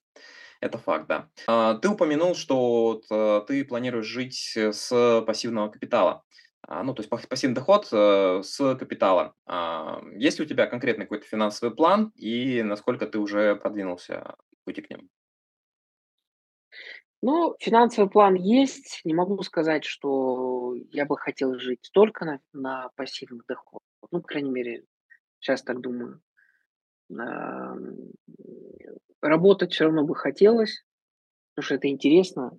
Это 0.61 0.79
факт, 0.79 1.07
да. 1.07 1.29
А, 1.47 1.75
ты 1.75 1.89
упомянул, 1.89 2.35
что 2.35 3.01
э, 3.09 3.43
ты 3.47 3.65
планируешь 3.65 4.07
жить 4.07 4.57
с 4.57 5.23
пассивного 5.25 5.69
капитала. 5.69 6.25
А, 6.71 6.83
ну, 6.83 6.93
то 6.93 7.01
есть 7.01 7.09
пассивный 7.09 7.55
доход 7.55 7.89
э, 7.93 8.43
с 8.43 8.77
капитала. 8.77 9.35
А, 9.47 10.03
есть 10.13 10.39
ли 10.39 10.45
у 10.45 10.49
тебя 10.49 10.67
конкретный 10.67 11.07
какой-то 11.07 11.25
финансовый 11.25 11.75
план 11.75 12.13
и 12.15 12.63
насколько 12.63 13.07
ты 13.07 13.19
уже 13.19 13.57
продвинулся 13.57 14.37
пути 14.65 14.83
к 14.83 14.91
нему? 14.91 15.09
Ну, 17.23 17.57
финансовый 17.59 18.11
план 18.11 18.35
есть. 18.35 19.01
Не 19.05 19.15
могу 19.15 19.43
сказать, 19.43 19.87
что 19.87 20.75
я 20.93 21.07
бы 21.07 21.17
хотел 21.17 21.59
жить 21.59 21.89
только 21.95 22.27
на, 22.27 22.41
на 22.53 22.91
пассивных 22.97 23.47
доходах. 23.47 23.89
Ну, 24.11 24.21
по 24.21 24.29
крайней 24.29 24.51
мере, 24.51 24.85
сейчас 25.41 25.63
так 25.63 25.81
думаю. 25.81 26.21
Работать 29.23 29.73
все 29.73 29.85
равно 29.85 30.05
бы 30.05 30.15
хотелось, 30.15 30.85
потому 31.55 31.65
что 31.65 31.75
это 31.77 31.89
интересно. 31.89 32.59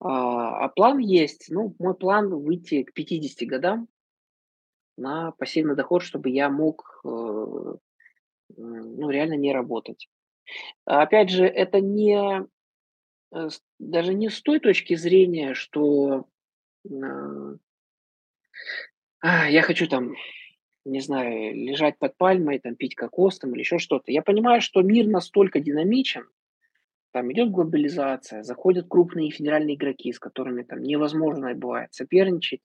А, 0.00 0.64
а 0.64 0.68
план 0.68 0.98
есть. 0.98 1.46
Ну, 1.50 1.74
мой 1.78 1.94
план 1.94 2.28
выйти 2.28 2.84
к 2.84 2.92
50 2.92 3.48
годам 3.48 3.88
на 4.96 5.32
пассивный 5.32 5.76
доход, 5.76 6.02
чтобы 6.02 6.30
я 6.30 6.48
мог, 6.50 7.00
э, 7.04 7.08
ну, 8.56 9.10
реально 9.10 9.34
не 9.34 9.52
работать. 9.52 10.08
Опять 10.84 11.30
же, 11.30 11.44
это 11.44 11.80
не 11.80 12.46
э, 13.32 13.48
даже 13.78 14.14
не 14.14 14.28
с 14.28 14.40
той 14.42 14.60
точки 14.60 14.94
зрения, 14.94 15.54
что 15.54 16.26
э, 16.84 17.56
я 19.22 19.62
хочу 19.62 19.88
там, 19.88 20.14
не 20.84 21.00
знаю, 21.00 21.54
лежать 21.54 21.98
под 21.98 22.16
пальмой, 22.16 22.60
там, 22.60 22.76
пить 22.76 22.94
кокос 22.94 23.38
там, 23.38 23.52
или 23.52 23.60
еще 23.60 23.78
что-то. 23.78 24.12
Я 24.12 24.22
понимаю, 24.22 24.60
что 24.60 24.82
мир 24.82 25.06
настолько 25.06 25.60
динамичен, 25.60 26.28
там 27.18 27.32
идет 27.32 27.50
глобализация, 27.50 28.44
заходят 28.44 28.86
крупные 28.88 29.32
федеральные 29.32 29.74
игроки, 29.74 30.12
с 30.12 30.20
которыми 30.20 30.62
там 30.62 30.80
невозможно 30.80 31.52
бывает 31.52 31.92
соперничать. 31.92 32.60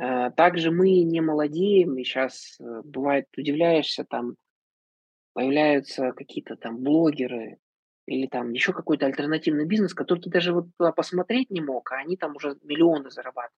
Э, 0.00 0.30
также 0.30 0.70
мы 0.70 1.02
не 1.02 1.20
молодеем, 1.20 1.98
и 1.98 2.02
сейчас 2.02 2.56
э, 2.58 2.80
бывает 2.82 3.26
удивляешься, 3.36 4.06
там 4.08 4.36
появляются 5.34 6.12
какие-то 6.12 6.56
там 6.56 6.78
блогеры 6.78 7.58
или 8.06 8.26
там 8.26 8.52
еще 8.52 8.72
какой-то 8.72 9.04
альтернативный 9.04 9.66
бизнес, 9.66 9.92
который 9.92 10.20
ты 10.20 10.30
даже 10.30 10.54
вот 10.54 10.68
посмотреть 10.96 11.50
не 11.50 11.60
мог, 11.60 11.92
а 11.92 11.96
они 11.96 12.16
там 12.16 12.34
уже 12.36 12.56
миллионы 12.62 13.10
зарабатывают. 13.10 13.52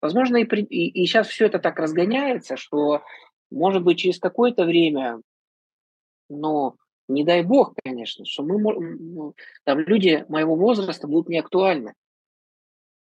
Возможно, 0.00 0.38
и, 0.38 0.44
при, 0.44 0.62
и, 0.62 1.02
и 1.02 1.04
сейчас 1.04 1.28
все 1.28 1.44
это 1.44 1.58
так 1.58 1.78
разгоняется, 1.78 2.56
что, 2.56 3.02
может 3.50 3.82
быть, 3.84 3.98
через 3.98 4.18
какое-то 4.18 4.64
время, 4.64 5.20
но 6.30 6.76
не 7.08 7.24
дай 7.24 7.42
бог, 7.42 7.74
конечно, 7.84 8.24
что 8.24 8.42
мы, 8.42 8.58
ну, 8.58 9.34
там 9.64 9.80
люди 9.80 10.24
моего 10.28 10.56
возраста 10.56 11.06
будут 11.06 11.28
не 11.28 11.38
актуальны. 11.38 11.94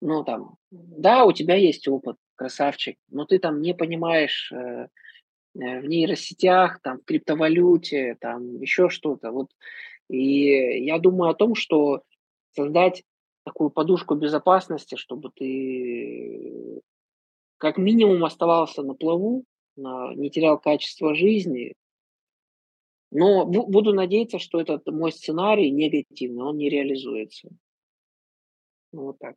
Ну, 0.01 0.23
там, 0.23 0.55
да, 0.71 1.25
у 1.25 1.33
тебя 1.33 1.55
есть 1.55 1.87
опыт, 1.87 2.15
красавчик, 2.35 2.97
но 3.09 3.25
ты 3.25 3.39
там 3.39 3.61
не 3.61 3.73
понимаешь 3.73 4.51
э, 4.51 4.87
э 5.55 5.79
в 5.81 5.85
нейросетях, 5.85 6.79
там, 6.81 6.99
в 6.99 7.03
криптовалюте, 7.03 8.15
там, 8.19 8.61
еще 8.61 8.89
что-то. 8.89 9.31
Вот. 9.31 9.49
И 10.09 10.85
я 10.85 10.99
думаю 10.99 11.31
о 11.31 11.35
том, 11.35 11.55
что 11.55 12.03
создать 12.55 13.03
такую 13.43 13.71
подушку 13.71 14.15
безопасности, 14.15 14.95
чтобы 14.95 15.31
ты 15.35 16.81
как 17.57 17.77
минимум 17.77 18.23
оставался 18.23 18.83
на 18.83 18.93
плаву, 18.93 19.43
не 19.75 20.29
терял 20.29 20.59
качество 20.59 21.13
жизни, 21.13 21.73
но 23.11 23.45
буду 23.45 23.93
надеяться, 23.93 24.39
что 24.39 24.61
этот 24.61 24.85
мой 24.87 25.11
сценарий 25.11 25.71
негативный, 25.71 26.43
он 26.43 26.57
не 26.57 26.69
реализуется. 26.69 27.49
Вот 28.91 29.19
так. 29.19 29.35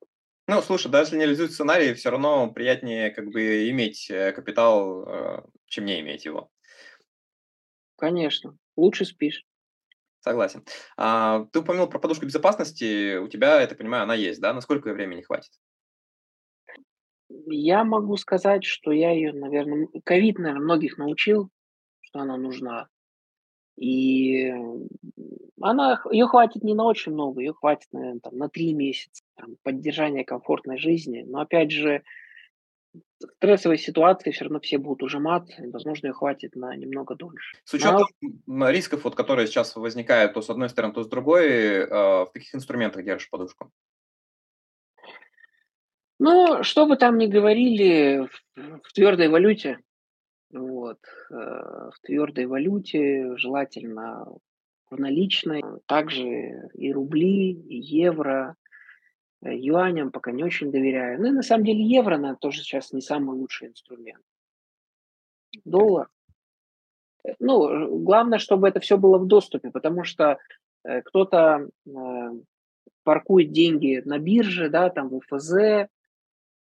Ну, 0.49 0.61
слушай, 0.61 0.91
даже 0.91 1.05
если 1.05 1.17
не 1.17 1.23
реализуют 1.23 1.53
сценарий, 1.53 1.95
все 1.95 2.11
равно 2.11 2.51
приятнее 2.53 3.11
как 3.11 3.27
бы 3.31 3.71
иметь 3.71 4.11
э, 4.11 4.33
капитал, 4.33 5.05
э, 5.07 5.43
чем 5.67 5.85
не 5.85 6.01
иметь 6.01 6.25
его. 6.25 6.51
Конечно, 7.97 8.57
лучше 8.77 9.05
спишь. 9.05 9.45
Согласен. 10.21 10.65
А, 10.97 11.47
ты 11.53 11.61
упомянул 11.61 11.89
про 11.89 11.99
подушку 11.99 12.27
безопасности. 12.27 13.17
У 13.17 13.29
тебя, 13.29 13.61
я 13.61 13.67
так 13.67 13.79
понимаю, 13.79 14.05
она 14.05 14.15
есть, 14.15 14.41
да? 14.41 14.53
Насколько 14.53 14.89
ее 14.89 14.95
времени 14.95 15.23
хватит? 15.23 15.53
Я 17.29 17.85
могу 17.85 18.17
сказать, 18.17 18.65
что 18.65 18.93
я 18.93 19.13
ее, 19.13 19.33
наверное, 19.33 19.89
ковид, 20.05 20.39
наверное, 20.39 20.63
многих 20.63 20.99
научил, 20.99 21.51
что 22.01 22.21
она 22.21 22.37
нужна. 22.37 22.89
И 23.83 24.49
она, 25.61 26.01
ее 26.13 26.29
хватит 26.29 26.63
не 26.63 26.73
на 26.73 26.85
очень 26.85 27.11
много, 27.11 27.41
ее 27.41 27.53
хватит, 27.53 27.89
наверное, 27.91 28.21
там, 28.21 28.39
на 28.39 28.49
три 28.49 28.75
месяца 28.75 29.25
там, 29.35 29.57
поддержания 29.65 30.25
комфортной 30.25 30.79
жизни. 30.79 31.25
Но 31.27 31.41
опять 31.41 31.73
же, 31.73 32.05
в 32.95 33.01
стрессовой 33.39 33.79
ситуации 33.79 34.31
все 34.31 34.45
равно 34.45 34.61
все 34.61 34.79
будут 34.79 35.03
ужиматься, 35.03 35.65
и, 35.65 35.69
возможно, 35.69 36.07
ее 36.07 36.13
хватит 36.13 36.55
на 36.55 36.77
немного 36.77 37.17
дольше. 37.17 37.57
С 37.65 37.75
учетом 37.75 38.07
Но... 38.47 38.71
рисков, 38.71 39.03
вот, 39.03 39.17
которые 39.17 39.49
сейчас 39.49 39.75
возникают 39.75 40.35
то 40.35 40.43
с 40.43 40.51
одной 40.51 40.69
стороны, 40.69 40.95
то 40.95 41.03
с 41.03 41.09
другой, 41.09 41.49
э, 41.49 41.87
в 41.87 42.31
каких 42.33 42.55
инструментах 42.55 43.05
держишь 43.05 43.31
подушку? 43.31 43.73
Ну, 46.21 46.63
что 46.63 46.87
бы 46.87 46.97
там 46.97 47.19
ни 47.19 47.27
говорили, 47.27 48.29
в, 48.55 48.81
в 48.85 48.93
твердой 48.93 49.29
валюте, 49.29 49.81
вот, 50.53 50.99
э, 51.31 51.35
в 51.35 51.95
твердой 52.03 52.47
валюте, 52.47 53.37
желательно 53.37 54.27
в 54.91 54.99
наличной, 54.99 55.63
также 55.87 56.69
и 56.75 56.93
рубли, 56.93 57.53
и 57.53 57.77
евро, 57.77 58.57
э, 59.43 59.57
юаням 59.57 60.11
пока 60.11 60.31
не 60.33 60.45
очень 60.45 60.71
доверяю. 60.71 61.21
Ну 61.21 61.29
и 61.29 61.31
на 61.31 61.43
самом 61.43 61.65
деле 61.65 61.83
евро, 61.83 62.17
наверное, 62.17 62.37
тоже 62.37 62.61
сейчас 62.61 62.93
не 62.93 63.01
самый 63.01 63.37
лучший 63.37 63.69
инструмент. 63.69 64.23
Доллар. 65.65 66.09
Э, 67.25 67.33
ну, 67.39 67.99
главное, 67.99 68.39
чтобы 68.39 68.69
это 68.69 68.81
все 68.81 68.99
было 68.99 69.19
в 69.19 69.27
доступе, 69.27 69.71
потому 69.71 70.05
что 70.05 70.39
кто-то 71.05 71.69
паркует 73.05 73.53
деньги 73.53 74.03
на 74.05 74.19
бирже, 74.19 74.69
да, 74.69 74.91
там 74.91 75.09
в 75.09 75.21
ФЗ, 75.21 75.89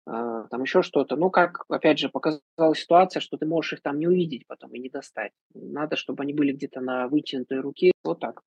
там 0.06 0.62
еще 0.62 0.82
что-то. 0.84 1.15
Ну, 1.15 1.30
как, 1.30 1.65
опять 1.70 2.00
же, 2.00 2.10
показала 2.10 2.76
ситуация, 2.76 3.20
что 3.20 3.38
ты 3.38 3.46
можешь 3.46 3.74
их 3.74 3.82
там 3.82 3.98
не 4.00 4.08
увидеть 4.08 4.46
потом 4.48 4.74
и 4.74 4.80
не 4.80 4.89
достать. 4.89 5.32
Надо, 5.54 5.96
чтобы 5.96 6.24
они 6.24 6.34
были 6.34 6.52
где-то 6.52 6.82
на 6.82 7.08
вытянутой 7.08 7.60
руке. 7.60 7.91
Вот 8.04 8.20
так. 8.20 8.41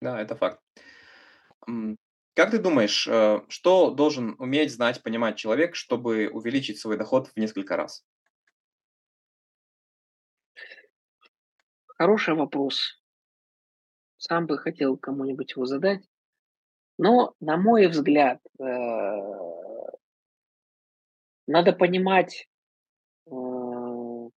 Да, 0.00 0.20
это 0.20 0.36
факт. 0.36 0.60
Как 2.34 2.52
ты 2.52 2.58
думаешь, 2.58 3.08
э, 3.08 3.40
что 3.48 3.90
должен 3.90 4.36
уметь 4.38 4.72
знать, 4.72 5.02
понимать 5.02 5.36
человек, 5.36 5.74
чтобы 5.74 6.28
увеличить 6.28 6.78
свой 6.78 6.96
доход 6.96 7.26
в 7.26 7.36
несколько 7.36 7.76
раз? 7.76 8.04
Хороший 11.86 12.34
вопрос. 12.34 13.02
Сам 14.18 14.46
бы 14.46 14.56
хотел 14.56 14.96
кому-нибудь 14.96 15.50
его 15.50 15.64
задать. 15.64 16.04
Но, 16.96 17.34
на 17.40 17.56
мой 17.56 17.88
взгляд, 17.88 18.38
э, 18.60 18.64
надо 21.48 21.72
понимать, 21.72 22.46
э, 23.26 23.30
ну, 23.30 24.30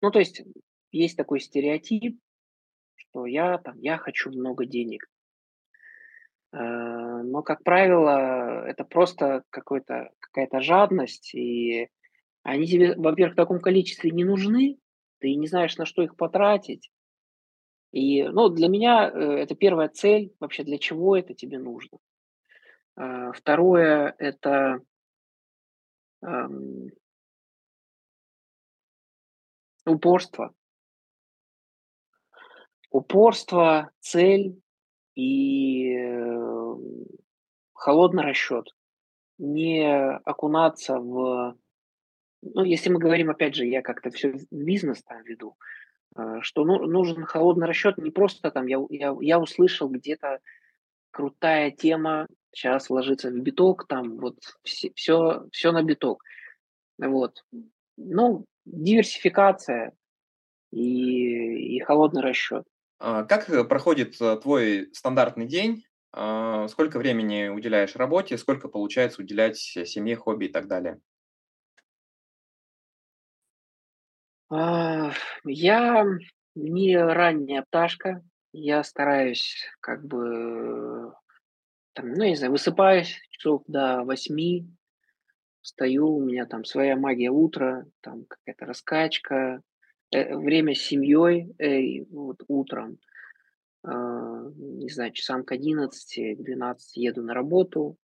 то 0.00 0.18
есть 0.18 0.42
есть 0.90 1.16
такой 1.16 1.40
стереотип, 1.40 2.18
что 2.94 3.26
я 3.26 3.58
там, 3.58 3.78
я 3.78 3.98
хочу 3.98 4.30
много 4.30 4.64
денег. 4.64 5.06
Э, 6.52 6.58
но, 7.22 7.42
как 7.42 7.62
правило, 7.62 8.66
это 8.66 8.84
просто 8.84 9.44
какой-то, 9.50 10.10
какая-то 10.20 10.60
жадность, 10.60 11.34
и 11.34 11.88
они 12.42 12.66
тебе, 12.66 12.96
во-первых, 12.96 13.34
в 13.34 13.36
таком 13.36 13.60
количестве 13.60 14.10
не 14.10 14.24
нужны, 14.24 14.78
ты 15.18 15.34
не 15.34 15.46
знаешь, 15.46 15.76
на 15.76 15.84
что 15.84 16.02
их 16.02 16.16
потратить. 16.16 16.90
И, 17.92 18.22
ну, 18.24 18.48
для 18.48 18.68
меня 18.68 19.10
э, 19.10 19.18
это 19.42 19.54
первая 19.54 19.88
цель, 19.88 20.34
вообще 20.40 20.64
для 20.64 20.78
чего 20.78 21.16
это 21.16 21.34
тебе 21.34 21.58
нужно. 21.58 21.98
Второе– 22.94 24.14
это 24.18 24.82
Эм, 26.22 26.90
упорство. 29.84 30.54
Упорство, 32.90 33.90
цель 34.00 34.60
и 35.14 35.94
э, 35.96 36.74
холодный 37.72 38.22
расчет. 38.22 38.68
Не 39.38 40.16
окунаться 40.18 40.98
в... 40.98 41.56
Ну, 42.42 42.64
если 42.64 42.90
мы 42.90 42.98
говорим, 42.98 43.30
опять 43.30 43.54
же, 43.54 43.66
я 43.66 43.82
как-то 43.82 44.10
все 44.10 44.34
бизнес 44.50 45.02
там 45.02 45.22
веду, 45.24 45.56
э, 46.16 46.40
что 46.42 46.64
ну, 46.64 46.86
нужен 46.86 47.24
холодный 47.24 47.66
расчет, 47.66 47.98
не 47.98 48.10
просто 48.10 48.50
там 48.50 48.66
я, 48.66 48.78
я, 48.90 49.16
я 49.20 49.40
услышал 49.40 49.88
где-то 49.88 50.40
крутая 51.10 51.70
тема, 51.72 52.28
сейчас 52.52 52.90
ложится 52.90 53.30
в 53.30 53.38
биток, 53.38 53.86
там 53.88 54.18
вот 54.18 54.38
все, 54.62 54.92
все, 54.94 55.46
все 55.50 55.72
на 55.72 55.82
биток. 55.82 56.22
Вот. 56.98 57.44
Ну, 57.96 58.44
диверсификация 58.64 59.92
и, 60.70 61.76
и 61.76 61.80
холодный 61.80 62.22
расчет. 62.22 62.64
А 62.98 63.24
как 63.24 63.50
э, 63.50 63.64
проходит 63.64 64.20
э, 64.20 64.36
твой 64.36 64.90
стандартный 64.92 65.46
день? 65.46 65.84
А 66.12 66.68
сколько 66.68 66.98
времени 66.98 67.48
уделяешь 67.48 67.96
работе? 67.96 68.36
Сколько 68.36 68.68
получается 68.68 69.22
уделять 69.22 69.56
семье, 69.56 70.14
хобби 70.16 70.44
и 70.46 70.52
так 70.52 70.68
далее? 70.68 71.00
А, 74.50 75.12
я 75.44 76.04
не 76.54 76.96
ранняя 76.96 77.62
пташка. 77.62 78.22
Я 78.52 78.84
стараюсь 78.84 79.66
как 79.80 80.04
бы 80.04 80.91
там, 81.94 82.12
ну, 82.12 82.22
я 82.24 82.30
не 82.30 82.36
знаю, 82.36 82.52
высыпаюсь 82.52 83.18
часов 83.30 83.62
до 83.66 84.02
восьми, 84.04 84.66
встаю, 85.60 86.16
у 86.16 86.24
меня 86.24 86.46
там 86.46 86.64
своя 86.64 86.96
магия 86.96 87.30
утра, 87.30 87.86
там 88.00 88.24
какая-то 88.24 88.66
раскачка, 88.66 89.62
э, 90.10 90.36
время 90.36 90.74
с 90.74 90.78
семьей 90.78 91.54
э, 91.58 92.04
вот 92.10 92.42
утром, 92.48 92.98
э, 93.84 93.90
не 94.56 94.90
знаю, 94.90 95.12
часам 95.12 95.44
к 95.44 95.52
11, 95.52 96.38
к 96.38 96.42
12 96.42 96.96
еду 96.96 97.22
на 97.22 97.34
работу. 97.34 97.96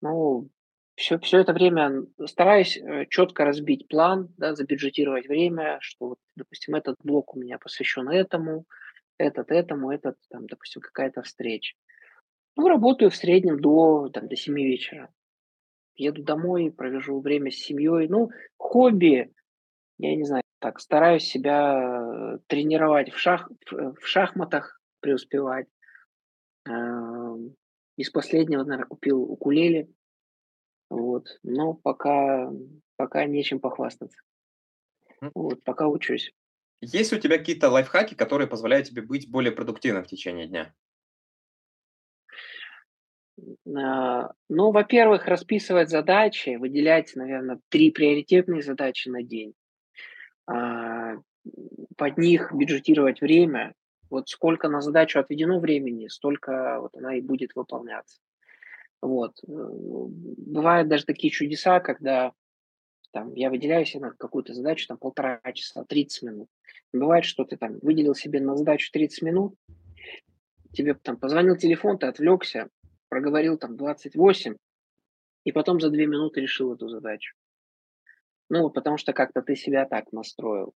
Ну, 0.00 0.48
все, 0.94 1.18
все 1.18 1.38
это 1.38 1.52
время 1.52 2.04
стараюсь 2.26 2.76
э, 2.76 3.06
четко 3.08 3.44
разбить 3.44 3.88
план, 3.88 4.32
да, 4.36 4.54
забюджетировать 4.54 5.26
время, 5.26 5.78
что, 5.80 6.08
вот, 6.08 6.18
допустим, 6.36 6.74
этот 6.74 6.96
блок 7.02 7.34
у 7.34 7.40
меня 7.40 7.58
посвящен 7.58 8.08
этому, 8.08 8.66
этот 9.18 9.50
этому, 9.50 9.90
этот, 9.90 10.16
там, 10.28 10.46
допустим, 10.46 10.82
какая-то 10.82 11.22
встреча. 11.22 11.76
Ну, 12.56 12.68
работаю 12.68 13.10
в 13.10 13.16
среднем 13.16 13.60
до, 13.60 14.08
там, 14.08 14.28
до 14.28 14.36
7 14.36 14.54
вечера. 14.54 15.12
Еду 15.94 16.22
домой, 16.22 16.70
провожу 16.70 17.20
время 17.20 17.50
с 17.50 17.56
семьей. 17.56 18.08
Ну, 18.08 18.30
хобби, 18.56 19.32
я 19.98 20.16
не 20.16 20.24
знаю, 20.24 20.42
так, 20.58 20.80
стараюсь 20.80 21.24
себя 21.24 22.34
э, 22.34 22.38
тренировать 22.46 23.10
в, 23.10 23.18
шах, 23.18 23.50
в 23.70 24.06
шахматах, 24.06 24.80
преуспевать. 25.00 25.66
Эм, 26.66 27.56
из 27.96 28.10
последнего, 28.10 28.62
наверное, 28.62 28.86
купил 28.86 29.22
укулеле. 29.22 29.88
Вот. 30.88 31.26
Но 31.42 31.74
пока, 31.74 32.50
пока 32.96 33.24
нечем 33.26 33.60
похвастаться. 33.60 34.18
Вот, 35.34 35.62
пока 35.64 35.88
учусь. 35.88 36.32
Есть 36.80 37.12
у 37.12 37.18
тебя 37.18 37.38
какие-то 37.38 37.70
лайфхаки, 37.70 38.14
которые 38.14 38.48
позволяют 38.48 38.88
тебе 38.88 39.02
быть 39.02 39.30
более 39.30 39.52
продуктивным 39.52 40.04
в 40.04 40.08
течение 40.08 40.48
дня? 40.48 40.74
А, 43.76 44.32
ну, 44.48 44.70
во-первых, 44.70 45.26
расписывать 45.26 45.90
задачи, 45.90 46.56
выделять, 46.56 47.14
наверное, 47.14 47.60
три 47.68 47.90
приоритетные 47.90 48.62
задачи 48.62 49.08
на 49.08 49.22
день. 49.22 49.54
А, 50.46 51.16
под 51.96 52.18
них 52.18 52.52
бюджетировать 52.52 53.20
время. 53.20 53.74
Вот 54.10 54.28
сколько 54.28 54.68
на 54.68 54.80
задачу 54.80 55.18
отведено 55.18 55.58
времени, 55.58 56.08
столько 56.08 56.80
вот 56.80 56.96
она 56.96 57.16
и 57.16 57.20
будет 57.20 57.54
выполняться. 57.54 58.20
Вот. 59.00 59.32
Э, 59.48 59.48
бывают 59.48 60.88
даже 60.88 61.04
такие 61.04 61.30
чудеса, 61.30 61.80
когда 61.80 62.32
там, 63.10 63.34
я 63.34 63.50
выделяю 63.50 63.84
себе 63.84 64.00
на 64.00 64.10
какую-то 64.12 64.54
задачу 64.54 64.86
там 64.86 64.98
полтора 64.98 65.40
часа, 65.54 65.84
30 65.84 66.22
минут. 66.22 66.48
Бывает, 66.92 67.24
что 67.24 67.44
ты 67.44 67.56
там 67.56 67.78
выделил 67.80 68.14
себе 68.14 68.40
на 68.40 68.56
задачу 68.56 68.90
30 68.92 69.22
минут, 69.22 69.54
тебе 70.72 70.94
там 70.94 71.16
позвонил 71.16 71.56
телефон, 71.56 71.98
ты 71.98 72.06
отвлекся, 72.06 72.68
проговорил 73.12 73.58
там 73.58 73.76
28, 73.76 74.56
и 75.44 75.52
потом 75.52 75.78
за 75.82 75.90
две 75.90 76.06
минуты 76.06 76.40
решил 76.40 76.72
эту 76.72 76.88
задачу. 76.88 77.36
Ну, 78.48 78.70
потому 78.70 78.96
что 78.96 79.12
как-то 79.12 79.42
ты 79.42 79.54
себя 79.54 79.84
так 79.84 80.10
настроил. 80.12 80.72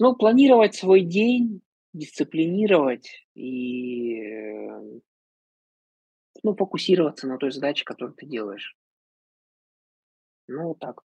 Ну, 0.00 0.16
планировать 0.16 0.74
свой 0.74 1.02
день, 1.02 1.62
дисциплинировать 1.92 3.24
и 3.36 4.20
ну, 6.42 6.56
фокусироваться 6.56 7.28
на 7.28 7.38
той 7.38 7.52
задаче, 7.52 7.84
которую 7.84 8.16
ты 8.16 8.26
делаешь. 8.26 8.76
Ну, 10.48 10.70
вот 10.70 10.80
так. 10.80 11.02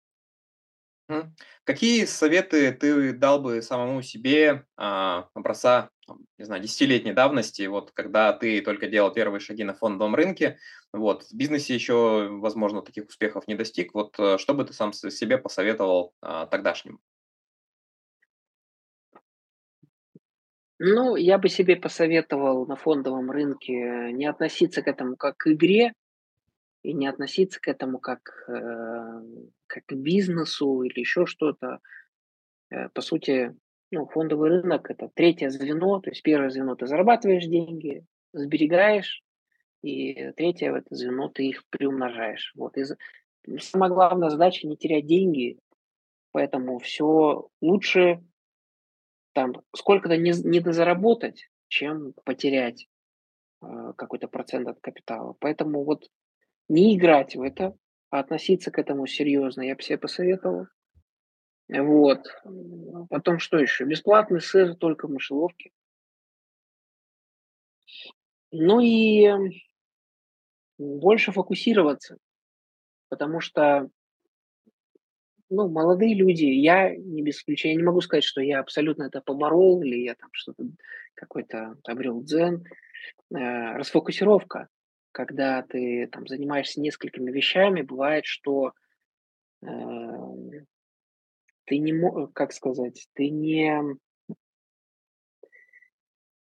Какие 1.64 2.06
советы 2.06 2.72
ты 2.74 3.14
дал 3.14 3.42
бы 3.42 3.62
самому 3.62 4.02
себе, 4.02 4.66
а, 4.76 5.28
образца, 5.34 5.90
не 6.38 6.46
знаю, 6.46 6.62
десятилетней 6.62 7.14
давности, 7.14 7.66
вот 7.68 7.92
когда 7.92 8.34
ты 8.34 8.62
только 8.62 8.88
делал 8.88 9.12
первые 9.14 9.40
шаги 9.40 9.64
на 9.64 9.74
фондовом 9.74 10.16
рынке, 10.16 10.58
вот, 10.94 11.24
в 11.24 11.34
бизнесе 11.34 11.76
еще, 11.76 12.28
возможно, 12.32 12.82
таких 12.82 13.08
успехов 13.08 13.48
не 13.48 13.56
достиг, 13.56 13.94
вот, 13.94 14.16
э, 14.20 14.38
что 14.38 14.54
бы 14.54 14.64
ты 14.66 14.74
сам 14.74 14.94
себе 14.94 15.38
посоветовал, 15.38 16.14
а, 16.22 16.46
тогдашнему? 16.48 17.00
Ну, 20.80 21.16
я 21.16 21.38
бы 21.40 21.50
себе 21.50 21.76
посоветовал 21.76 22.68
на 22.68 22.76
фондовом 22.76 23.32
рынке 23.32 24.12
не 24.14 24.26
относиться 24.28 24.84
к 24.84 24.88
этому 24.88 25.16
как 25.18 25.38
к 25.38 25.48
игре 25.48 25.94
и 26.84 26.94
не 26.94 27.08
относиться 27.08 27.60
к 27.62 27.68
этому 27.68 28.00
как, 28.00 28.46
э, 28.50 29.22
к 29.68 29.94
бизнесу 29.94 30.82
или 30.84 31.00
еще 31.00 31.26
что-то. 31.26 31.80
Э, 32.70 32.90
по 32.90 33.02
сути, 33.02 33.56
ну, 33.92 34.06
фондовый 34.08 34.50
рынок- 34.50 34.90
это 34.92 35.10
третье 35.14 35.50
звено. 35.50 36.00
То 36.00 36.10
есть 36.10 36.24
первое 36.24 36.50
звено- 36.50 36.76
ты 36.76 36.88
зарабатываешь 36.88 37.46
деньги, 37.46 38.06
сберегаешь, 38.34 39.24
и 39.84 40.32
третье 40.36 40.74
это 40.74 40.96
звено- 40.96 41.30
ты 41.30 41.48
их 41.48 41.64
приумножаешь. 41.70 42.54
Вот 42.56 42.78
и 42.78 42.84
самая 43.60 43.90
главная 43.90 44.30
задача- 44.30 44.68
не 44.68 44.76
терять 44.76 45.06
деньги, 45.06 45.58
поэтому 46.32 46.80
все 46.80 47.50
лучше 47.62 48.24
там 49.34 49.54
сколько-то 49.76 50.18
не 50.18 50.34
з 50.34 50.44
недозаработать, 50.46 51.50
чем 51.68 52.14
потерять, 52.26 52.88
э, 53.62 53.94
какой-то 53.96 54.28
процент 54.28 54.68
от 54.68 54.80
капитала. 54.82 55.36
Поэтому 55.40 55.84
вот 55.84 56.10
не 56.70 56.98
играть 56.98 57.36
в 57.36 57.42
это, 57.42 57.78
а 58.10 58.20
относиться 58.20 58.72
к 58.72 58.80
этому 58.80 59.08
серьезно 59.08 59.62
я 59.62 59.76
бы 59.76 59.82
себе 59.82 59.98
посоветовал. 59.98 60.68
Вот. 61.70 62.28
М, 62.44 63.08
потом 63.10 63.40
что 63.40 63.58
еще? 63.58 63.86
Бесплатный 63.86 64.42
сыр 64.42 64.76
только 64.76 65.08
в 65.08 65.12
мышеловке. 65.12 65.72
Ну 68.52 68.80
и, 68.82 69.24
м, 69.26 69.50
больше 70.80 71.32
фокусироваться, 71.32 72.18
потому 73.10 73.42
что, 73.42 73.90
ну, 75.50 75.70
молодые 75.70 76.14
люди, 76.14 76.44
я 76.46 76.94
не 76.96 77.22
без 77.22 77.38
исключения, 77.38 77.76
не 77.78 77.84
могу 77.84 78.02
сказать, 78.02 78.24
что 78.24 78.42
я 78.42 78.60
абсолютно 78.60 79.04
это 79.04 79.22
поборол 79.22 79.82
или 79.82 79.96
я 80.04 80.16
там 80.16 80.30
что-то 80.34 80.64
какой-то 81.16 81.76
обрел 81.86 82.22
дзен. 82.22 82.64
Э, 83.36 83.78
расфокусировка. 83.78 84.70
Когда 85.18 85.64
ты 85.64 86.06
там 86.12 86.28
занимаешься 86.28 86.80
несколькими 86.80 87.32
вещами, 87.32 87.82
бывает, 87.82 88.26
что, 88.26 88.74
эм, 89.64 90.52
ты 91.66 91.80
не 91.80 91.92
мо 91.92 92.28
как 92.28 92.54
сказать, 92.54 93.08
ты 93.14 93.32
не, 93.32 93.98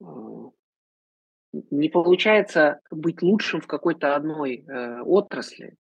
а 0.03 0.05
Не 1.71 1.89
получается 1.89 2.81
быть 2.91 3.23
лучшим 3.23 3.63
в 3.63 3.67
какой-то 3.67 4.15
одной, 4.15 4.63
э, 4.69 5.01
отрасли. 5.01 5.77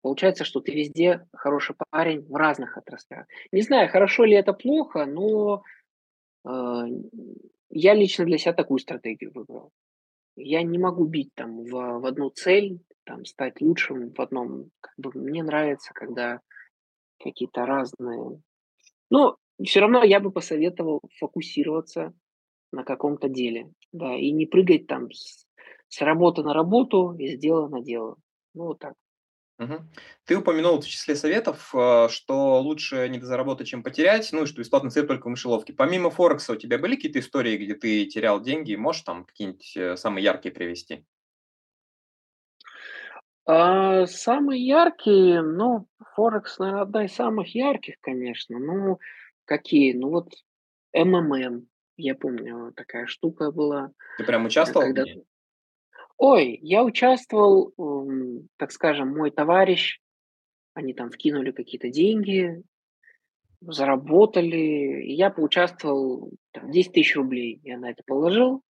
Получается, 0.00 0.44
что 0.44 0.60
ты 0.60 0.72
везде 0.72 1.26
хороший 1.32 1.74
парень 1.90 2.24
в 2.28 2.36
разных 2.36 2.76
отраслях. 2.76 3.26
Не 3.50 3.62
знаю, 3.62 3.88
хорошо 3.88 4.22
ли 4.24 4.34
это, 4.34 4.52
плохо, 4.52 5.04
но, 5.04 5.64
а, 6.44 6.84
я 7.70 7.94
лично 7.94 8.24
для 8.24 8.38
себя 8.38 8.52
такую 8.52 8.78
стратегию 8.78 9.32
выбрал. 9.34 9.72
Я 10.36 10.62
не 10.62 10.78
могу 10.78 11.04
бить 11.04 11.30
там 11.34 11.64
в 11.64 11.70
в 12.00 12.06
одну 12.06 12.30
цель, 12.30 12.80
там 13.04 13.24
стать 13.24 13.60
лучшим 13.60 14.12
в 14.12 14.20
одном. 14.20 14.70
Как 14.80 14.92
бы 14.96 15.12
мне 15.14 15.42
нравится, 15.42 15.92
когда 15.94 16.40
какие-то 17.22 17.66
разные 17.66 18.40
но 19.10 19.36
всё 19.64 19.80
равно 19.80 20.04
я 20.04 20.20
бы 20.20 20.32
посоветовал 20.32 21.00
фокусироваться 21.20 22.14
на 22.72 22.84
каком-то 22.84 23.28
деле, 23.28 23.70
да, 23.92 24.16
и 24.16 24.32
не 24.32 24.46
прыгать 24.46 24.86
там 24.88 25.12
с 25.12 25.46
с 25.90 26.02
работы 26.02 26.42
на 26.42 26.54
работу, 26.54 27.14
из 27.18 27.38
дела 27.38 27.68
на 27.68 27.80
дело. 27.82 28.16
Ну, 28.54 28.64
вот 28.66 28.80
так. 28.80 28.94
Мгм. 29.58 29.88
Ты 30.24 30.36
упомянул 30.36 30.80
в 30.80 30.86
числе 30.86 31.14
советов, 31.14 31.70
а, 31.74 32.08
что 32.08 32.60
лучше 32.60 33.08
недозаработать, 33.08 33.68
чем 33.68 33.84
потерять, 33.84 34.30
ну 34.32 34.42
и 34.42 34.46
что 34.46 34.60
бесплатный 34.60 34.90
свет 34.90 35.06
только 35.06 35.26
в 35.26 35.30
мышеловке. 35.30 35.72
Помимо 35.72 36.10
Форекса 36.10 36.54
у 36.54 36.56
тебя 36.56 36.76
были 36.78 36.96
какие-то 36.96 37.20
истории, 37.20 37.56
где 37.56 37.74
ты 37.74 38.04
терял 38.06 38.40
деньги? 38.40 38.74
Можешь 38.74 39.02
там 39.02 39.24
какие-нибудь, 39.24 39.76
э, 39.76 39.96
самые 39.96 40.24
яркие 40.24 40.52
привести? 40.52 41.04
А, 43.46 44.06
самые 44.06 44.66
яркие, 44.66 45.42
ну, 45.42 45.86
Форекс, 46.14 46.58
наверно, 46.58 46.82
одна 46.82 47.04
из 47.04 47.14
самых 47.14 47.54
ярких, 47.54 47.96
конечно. 48.00 48.58
Ну, 48.58 48.98
какие? 49.44 49.92
Ну, 49.92 50.08
вот 50.10 50.32
МММ, 50.94 51.68
я 51.96 52.14
помню, 52.14 52.72
такая 52.74 53.06
штука 53.06 53.50
была, 53.50 53.90
Ты 54.16 54.24
прям 54.24 54.46
э, 54.62 54.74
участвовал 54.74 54.88
в 54.92 54.94
когда 54.94 55.04
ней? 55.04 55.20
Ой, 56.18 56.58
я 56.62 56.84
участвовал, 56.84 57.72
м, 57.78 58.48
так 58.56 58.70
скажем, 58.72 59.08
мой 59.16 59.30
товарищ, 59.30 60.00
они 60.74 60.94
там 60.94 61.10
вкинули 61.10 61.52
какие-то 61.52 61.90
деньги, 61.90 62.62
заработали, 63.60 65.02
и 65.04 65.14
я 65.14 65.30
поучаствовал, 65.30 66.32
там 66.52 66.70
10 66.70 66.92
тысяч 66.92 67.16
рублей 67.16 67.60
я 67.64 67.78
на 67.78 67.90
это 67.90 68.02
положил. 68.06 68.62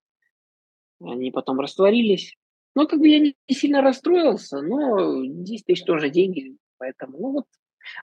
Они 1.03 1.31
потом 1.31 1.61
растворились. 1.61 2.37
Ну, 2.75 2.89
как 2.89 2.99
бы 3.01 3.09
я 3.09 3.19
не 3.21 3.35
сильно 3.51 3.83
расстроился, 3.83 4.61
но 4.61 5.25
10 5.25 5.67
тысяч 5.67 5.85
тоже 5.85 6.11
деньги, 6.11 6.57
поэтому, 6.79 7.19
ну 7.19 7.33
вот. 7.33 7.47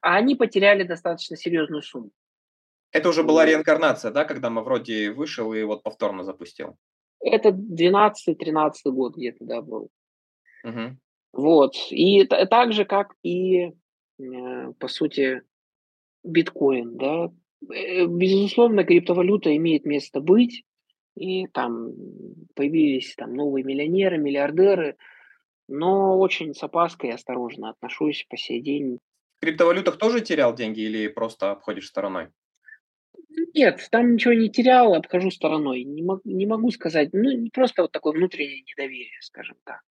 А 0.01 0.15
они 0.15 0.35
потеряли 0.35 0.83
достаточно 0.83 1.35
серьезную 1.35 1.81
сумму. 1.81 2.11
Это 2.91 3.09
уже 3.09 3.23
была 3.23 3.45
реинкарнация, 3.45 4.11
да, 4.11 4.25
когда 4.25 4.49
Мавроди 4.49 5.07
вышел 5.09 5.53
и 5.53 5.63
вот 5.63 5.81
повторно 5.81 6.23
запустил? 6.23 6.77
Это 7.21 7.49
12-13 7.49 8.73
год 8.85 9.15
где-то, 9.15 9.45
да, 9.45 9.61
был. 9.61 9.89
Мгм. 10.63 10.99
Вот. 11.33 11.73
И 11.89 12.25
та 12.25 12.45
так 12.45 12.73
же, 12.73 12.85
как 12.85 13.13
и, 13.23 13.71
э, 14.19 14.73
по 14.79 14.87
сути, 14.87 15.41
биткоин, 16.23 16.97
да. 16.97 17.31
Э, 17.69 18.05
безусловно, 18.05 18.83
криптовалюта 18.83 19.55
имеет 19.55 19.85
место 19.85 20.19
быть, 20.19 20.63
и 21.15 21.47
там 21.47 21.91
появились 22.55 23.15
там 23.15 23.33
новые 23.33 23.63
миллионеры, 23.63 24.17
миллиардеры, 24.17 24.97
но 25.67 26.19
очень 26.19 26.53
с 26.53 26.63
опаской 26.63 27.09
и 27.09 27.13
осторожно 27.13 27.69
отношусь 27.69 28.25
по 28.29 28.37
сей 28.37 28.61
день. 28.61 28.99
В 29.37 29.41
криптовалютах 29.41 29.97
тоже 29.97 30.21
терял 30.21 30.53
деньги 30.53 30.81
или 30.81 31.07
просто 31.07 31.51
обходишь 31.51 31.87
стороной? 31.87 32.29
Нет, 33.53 33.87
там 33.91 34.13
ничего 34.13 34.33
не 34.33 34.49
терял, 34.49 34.93
обхожу 34.93 35.31
стороной. 35.31 35.83
Не 35.83 36.01
мо 36.01 36.21
не 36.23 36.45
могу 36.45 36.71
сказать, 36.71 37.09
ну, 37.13 37.49
просто 37.53 37.81
вот 37.81 37.91
такое 37.91 38.13
внутреннее 38.13 38.61
недоверие, 38.61 39.19
скажем 39.21 39.57
так. 39.65 39.81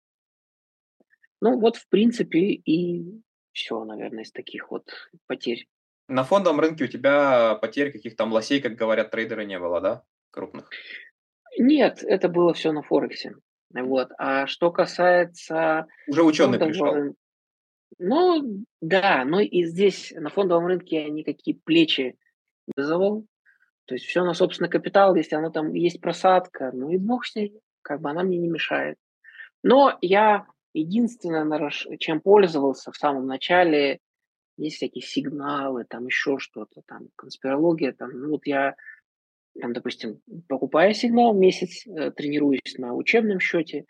Ну, 1.43 1.59
вот, 1.59 1.77
в 1.77 1.89
принципе, 1.89 2.39
и 2.41 3.23
всё, 3.53 3.85
наверное, 3.85 4.25
из 4.25 4.33
таких 4.33 4.71
вот 4.71 4.85
потерь. 5.27 5.67
На 6.09 6.25
фондовом 6.25 6.61
рынке 6.61 6.85
у 6.85 6.89
тебя 6.89 7.55
потерь, 7.55 7.93
каких 7.93 8.17
там 8.17 8.33
лосей, 8.33 8.61
как 8.61 8.75
говорят 8.75 9.11
трейдеры, 9.11 9.45
не 9.45 9.59
было, 9.59 9.81
да, 9.81 10.05
крупных? 10.31 10.69
Нет, 11.59 12.03
это 12.03 12.29
было 12.29 12.55
всё 12.55 12.73
на 12.73 12.83
Форексе. 12.83 13.35
Вот. 13.73 14.09
А 14.19 14.47
что 14.47 14.71
касается 14.73 15.87
Уже 16.07 16.23
ученый 16.23 16.59
фондового 16.59 16.69
пришел. 16.69 17.15
ну 17.99 18.65
да, 18.81 19.25
но 19.25 19.41
и 19.41 19.65
здесь, 19.65 20.13
на 20.17 20.31
фондовом 20.31 20.67
рынке, 20.67 21.09
никакие 21.11 21.57
плечи 21.59 22.17
вызовал. 22.77 23.25
То 23.87 23.94
есть 23.94 24.07
всё 24.07 24.25
на 24.25 24.35
собственный 24.35 24.70
капитал. 24.70 25.14
Если 25.14 25.35
оно 25.35 25.51
там 25.51 25.73
есть 25.75 26.01
просадка, 26.01 26.70
ну 26.73 26.90
и 26.90 26.96
бог 26.96 27.27
с 27.27 27.35
ней, 27.35 27.53
как 27.83 28.01
бы 28.01 28.11
она 28.11 28.23
мне 28.23 28.38
не 28.38 28.49
мешает. 28.49 28.96
Но 29.62 29.99
я 30.01 30.46
единственное, 30.75 31.70
чем 31.99 32.20
пользовался 32.20 32.92
в 32.92 32.96
самом 32.96 33.27
начале, 33.27 33.99
есть 34.57 34.77
всякие 34.77 35.03
сигналы, 35.03 35.85
там 35.85 36.07
еще 36.07 36.38
что-то 36.38 36.83
там, 36.87 37.09
конспирология 37.16 37.92
там. 37.92 38.11
Ну 38.12 38.31
вот 38.31 38.46
я 38.46 38.75
там, 39.61 39.73
допустим, 39.73 40.20
покупаю 40.49 40.94
сигнал, 40.94 41.35
месяц, 41.35 41.87
э, 41.87 42.12
тренируюсь 42.12 42.79
на 42.79 42.94
учебном 42.94 43.40
счете, 43.40 43.87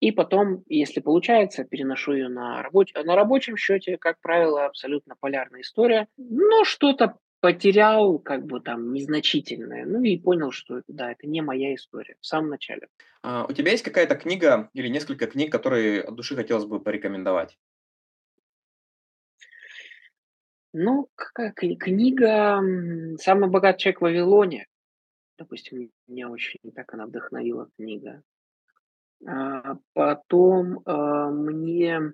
и 0.00 0.10
потом, 0.10 0.64
если 0.68 1.00
получается, 1.00 1.64
переношу 1.64 2.14
ее 2.14 2.28
на 2.28 2.62
рабоч 2.62 2.92
на 2.94 3.14
рабочем 3.14 3.56
счете, 3.56 3.98
как 3.98 4.20
правило, 4.20 4.66
абсолютно 4.66 5.14
полярная 5.20 5.60
история. 5.60 6.08
Но 6.16 6.64
что-то 6.64 7.18
потерял, 7.42 8.20
как 8.20 8.46
бы 8.46 8.60
там 8.60 8.94
незначительное, 8.94 9.84
ну 9.84 10.00
и 10.02 10.18
понял, 10.18 10.52
что 10.52 10.78
это, 10.78 10.86
да, 10.88 11.12
это 11.12 11.26
не 11.26 11.42
моя 11.42 11.74
история 11.74 12.16
в 12.22 12.26
самом 12.26 12.50
начале. 12.50 12.88
А, 13.22 13.46
у 13.48 13.52
тебя 13.52 13.72
есть 13.72 13.84
какая-то 13.84 14.14
книга 14.14 14.70
или 14.74 14.88
несколько 14.88 15.26
книг, 15.26 15.52
которые 15.52 16.02
от 16.02 16.14
души 16.14 16.36
хотелось 16.36 16.66
бы 16.66 16.80
порекомендовать? 16.80 17.58
Ну, 20.74 21.08
какая 21.14 21.52
кни 21.52 21.76
книга, 21.76 22.60
"Самый 23.18 23.50
богатый 23.50 23.78
человек 23.80 23.98
в 24.00 24.02
Вавилоне", 24.04 24.66
допустим, 25.38 25.90
меня 26.08 26.30
очень 26.30 26.60
так 26.74 26.94
она 26.94 27.06
вдохновила, 27.06 27.68
книга. 27.78 28.22
А 29.26 29.76
потом, 29.94 30.80
а, 30.84 31.30
мне 31.30 32.12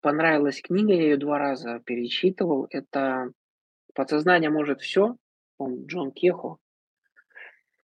понравилась 0.00 0.60
книга, 0.62 0.92
я 0.92 1.02
ее 1.02 1.16
два 1.16 1.38
раза 1.38 1.80
перечитывал. 1.84 2.66
Это 2.70 3.32
«Подсознание 3.98 4.48
может 4.48 4.80
все», 4.80 5.16
он 5.58 5.86
Джон 5.86 6.12
Кехо. 6.12 6.58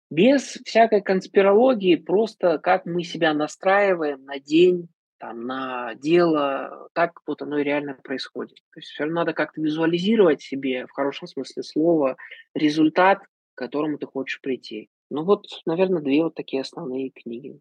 Без 0.09 0.59
всякой 0.65 1.01
конспирологии, 1.01 1.95
просто 1.95 2.57
как 2.57 2.85
мы 2.85 3.05
себя 3.05 3.33
настраиваем 3.33 4.25
на 4.25 4.37
день, 4.37 4.89
там, 5.19 5.45
на 5.47 5.95
дело, 5.95 6.89
так 6.91 7.21
вот 7.25 7.41
оно 7.41 7.59
и 7.59 7.63
реально 7.63 7.93
происходит. 7.93 8.57
То 8.73 8.81
есть 8.81 8.89
все 8.89 9.03
равно 9.03 9.21
надо 9.21 9.31
как-то 9.31 9.61
визуализировать 9.61 10.41
себе, 10.41 10.85
в 10.85 10.91
хорошем 10.91 11.29
смысле 11.29 11.63
слова, 11.63 12.17
результат, 12.53 13.19
к 13.21 13.27
которому 13.57 13.97
ты 13.97 14.05
хочешь 14.05 14.41
прийти. 14.41 14.89
Ну 15.09 15.23
вот, 15.23 15.45
наверное, 15.65 16.01
две 16.01 16.23
вот 16.23 16.35
такие 16.35 16.63
основные 16.63 17.11
книги. 17.11 17.57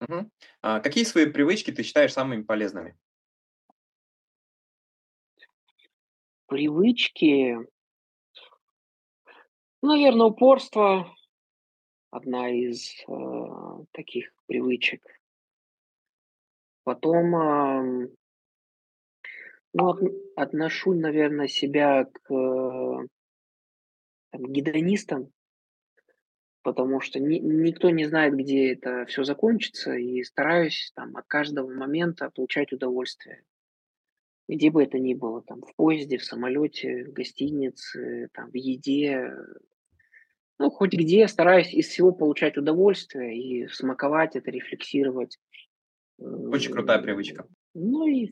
Угу. 0.00 0.30
А 0.62 0.80
какие 0.80 1.04
свои 1.04 1.26
привычки 1.26 1.70
ты 1.70 1.84
считаешь 1.84 2.12
самыми 2.12 2.42
полезными? 2.42 2.96
Привычки, 6.52 7.56
наверное, 9.80 10.26
упорство 10.26 11.10
одна 12.10 12.50
из 12.50 12.92
э, 13.08 13.84
таких 13.92 14.34
привычек. 14.44 15.02
Потом, 16.84 17.34
э, 17.34 18.08
ну, 19.72 19.88
от, 19.88 20.02
отношу, 20.36 20.92
наверное, 20.92 21.48
себя 21.48 22.04
к 22.04 22.30
э, 22.30 23.06
там, 24.28 24.52
гедонистам, 24.52 25.32
потому 26.60 27.00
что 27.00 27.18
ни, 27.18 27.38
никто 27.38 27.88
не 27.88 28.04
знает, 28.04 28.34
где 28.34 28.74
это 28.74 29.06
все 29.06 29.24
закончится, 29.24 29.94
и 29.94 30.22
стараюсь 30.22 30.92
там 30.94 31.16
от 31.16 31.26
каждого 31.28 31.72
момента 31.72 32.28
получать 32.28 32.74
удовольствие. 32.74 33.42
Где 34.54 34.70
бы 34.70 34.82
это 34.82 34.98
ни 34.98 35.14
было, 35.14 35.42
там, 35.42 35.62
в 35.62 35.74
поезде, 35.76 36.18
в 36.18 36.24
самолете, 36.24 37.04
в 37.04 37.12
гостинице, 37.12 38.28
там, 38.34 38.50
в 38.50 38.54
еде, 38.54 39.30
ну, 40.58 40.70
хоть 40.70 40.92
где 40.92 41.20
я 41.20 41.28
стараюсь 41.28 41.72
из 41.72 41.88
всего 41.88 42.12
получать 42.12 42.56
удовольствие 42.56 43.36
и 43.36 43.66
смаковать 43.68 44.36
это, 44.36 44.50
рефлексировать. 44.50 45.38
Очень 46.18 46.72
крутая 46.72 47.00
привычка. 47.00 47.48
Ну 47.74 48.06
и, 48.06 48.30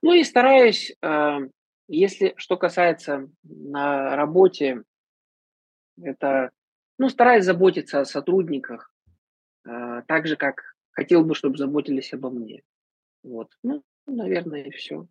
ну 0.00 0.14
и 0.14 0.24
стараюсь, 0.24 0.96
э, 1.02 1.38
если 1.88 2.32
что 2.36 2.56
касается 2.56 3.28
на 3.42 4.16
работе, 4.16 4.84
это 6.00 6.50
ну, 6.96 7.08
стараюсь 7.08 7.44
заботиться 7.44 8.00
о 8.00 8.06
сотрудниках, 8.06 8.90
э, 9.68 10.02
так 10.06 10.26
же, 10.26 10.36
как 10.36 10.62
хотел 10.92 11.24
бы, 11.24 11.34
чтобы 11.34 11.58
заботились 11.58 12.14
обо 12.14 12.30
мне. 12.30 12.62
Вот. 13.22 13.50
Ну, 13.62 13.82
наверное, 14.06 14.62
и 14.62 14.70
все. 14.70 15.06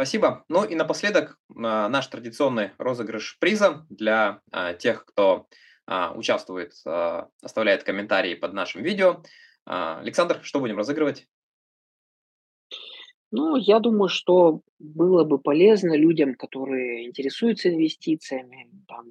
Спасибо. 0.00 0.46
Ну 0.48 0.64
и 0.64 0.74
напоследок 0.76 1.38
а, 1.54 1.86
наш 1.90 2.06
традиционный 2.06 2.70
розыгрыш 2.78 3.38
приза 3.38 3.84
для 3.90 4.40
а, 4.50 4.72
тех, 4.72 5.04
кто 5.04 5.46
а, 5.86 6.14
участвует, 6.14 6.72
оставляет 7.42 7.84
комментарии 7.84 8.34
под 8.34 8.54
нашим 8.54 8.82
видео. 8.82 9.22
Александр, 9.66 10.40
что 10.42 10.58
будем 10.58 10.78
разыгрывать? 10.78 11.28
Ну, 13.30 13.56
я 13.56 13.78
думаю, 13.78 14.08
что 14.08 14.62
было 14.78 15.24
бы 15.24 15.38
полезно 15.38 15.94
людям, 15.94 16.34
которые 16.34 17.06
интересуются 17.06 17.68
инвестициями, 17.68 18.70
там, 18.88 19.04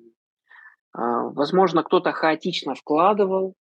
возможно, 1.36 1.84
кто-то 1.84 2.14
хаотично 2.14 2.74
вкладывал, 2.74 3.54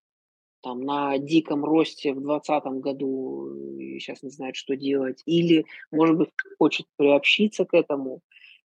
там, 0.66 0.80
на 0.80 1.16
диком 1.16 1.64
росте 1.64 2.12
в 2.12 2.20
2020 2.20 2.64
году 2.82 3.54
и 3.78 4.00
сейчас 4.00 4.24
не 4.24 4.30
знает, 4.30 4.56
что 4.56 4.74
делать, 4.74 5.22
или, 5.24 5.64
может 5.92 6.16
быть, 6.16 6.30
хочет 6.58 6.86
приобщиться 6.96 7.64
к 7.64 7.72
этому. 7.72 8.20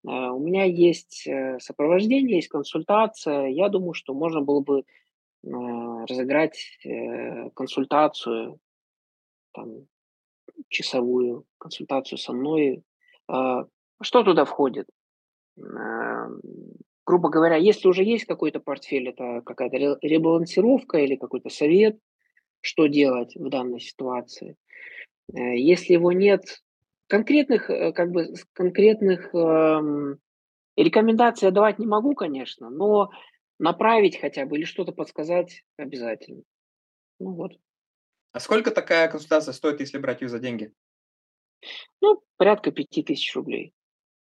А, 0.04 0.32
у 0.32 0.40
меня 0.40 0.64
есть 0.64 1.28
э, 1.28 1.60
сопровождение, 1.60 2.38
есть 2.38 2.48
консультация. 2.48 3.46
Я 3.46 3.68
думаю, 3.68 3.94
что 3.94 4.14
можно 4.14 4.40
было 4.40 4.62
бы 4.62 4.82
разыграть 5.44 6.58
э, 6.84 7.50
консультацию, 7.50 8.58
там, 9.52 9.86
часовую 10.68 11.44
консультацию 11.58 12.18
со 12.18 12.32
мной. 12.32 12.82
Что 13.28 14.24
туда 14.24 14.44
входит? 14.44 14.88
Грубо 17.06 17.30
говоря, 17.30 17.56
если 17.56 17.88
уже 17.88 18.02
есть 18.02 18.24
какой-то 18.24 18.60
портфель, 18.60 19.08
это 19.08 19.40
какая-то 19.46 19.76
ребалансировка 20.02 20.98
или 20.98 21.16
какой-то 21.16 21.48
совет, 21.48 21.98
что 22.60 22.88
делать 22.88 23.34
в 23.36 23.48
данной 23.48 23.80
ситуации. 23.80 24.56
Э, 25.32 25.56
если 25.56 25.94
его 25.94 26.12
нет, 26.12 26.42
конкретных, 27.06 27.70
э, 27.70 27.92
как 27.92 28.10
бы, 28.10 28.34
конкретных 28.52 29.32
эм, 29.34 30.18
рекомендаций 30.76 31.46
я 31.46 31.52
давать 31.52 31.78
не 31.78 31.86
могу, 31.86 32.14
конечно, 32.14 32.70
но 32.70 33.10
направить 33.58 34.20
хотя 34.20 34.44
бы 34.44 34.58
или 34.58 34.64
что-то 34.64 34.92
подсказать 34.92 35.62
обязательно. 35.76 36.42
Ну 37.20 37.34
вот. 37.34 37.52
А 38.32 38.40
сколько 38.40 38.70
такая 38.70 39.08
консультация 39.08 39.52
стоит, 39.52 39.80
если 39.80 39.98
брать 39.98 40.20
ее 40.20 40.28
за 40.28 40.40
деньги? 40.40 40.72
Ну, 42.02 42.20
порядка 42.36 42.70
пяти 42.70 43.02
тысяч 43.02 43.34
рублей. 43.34 43.72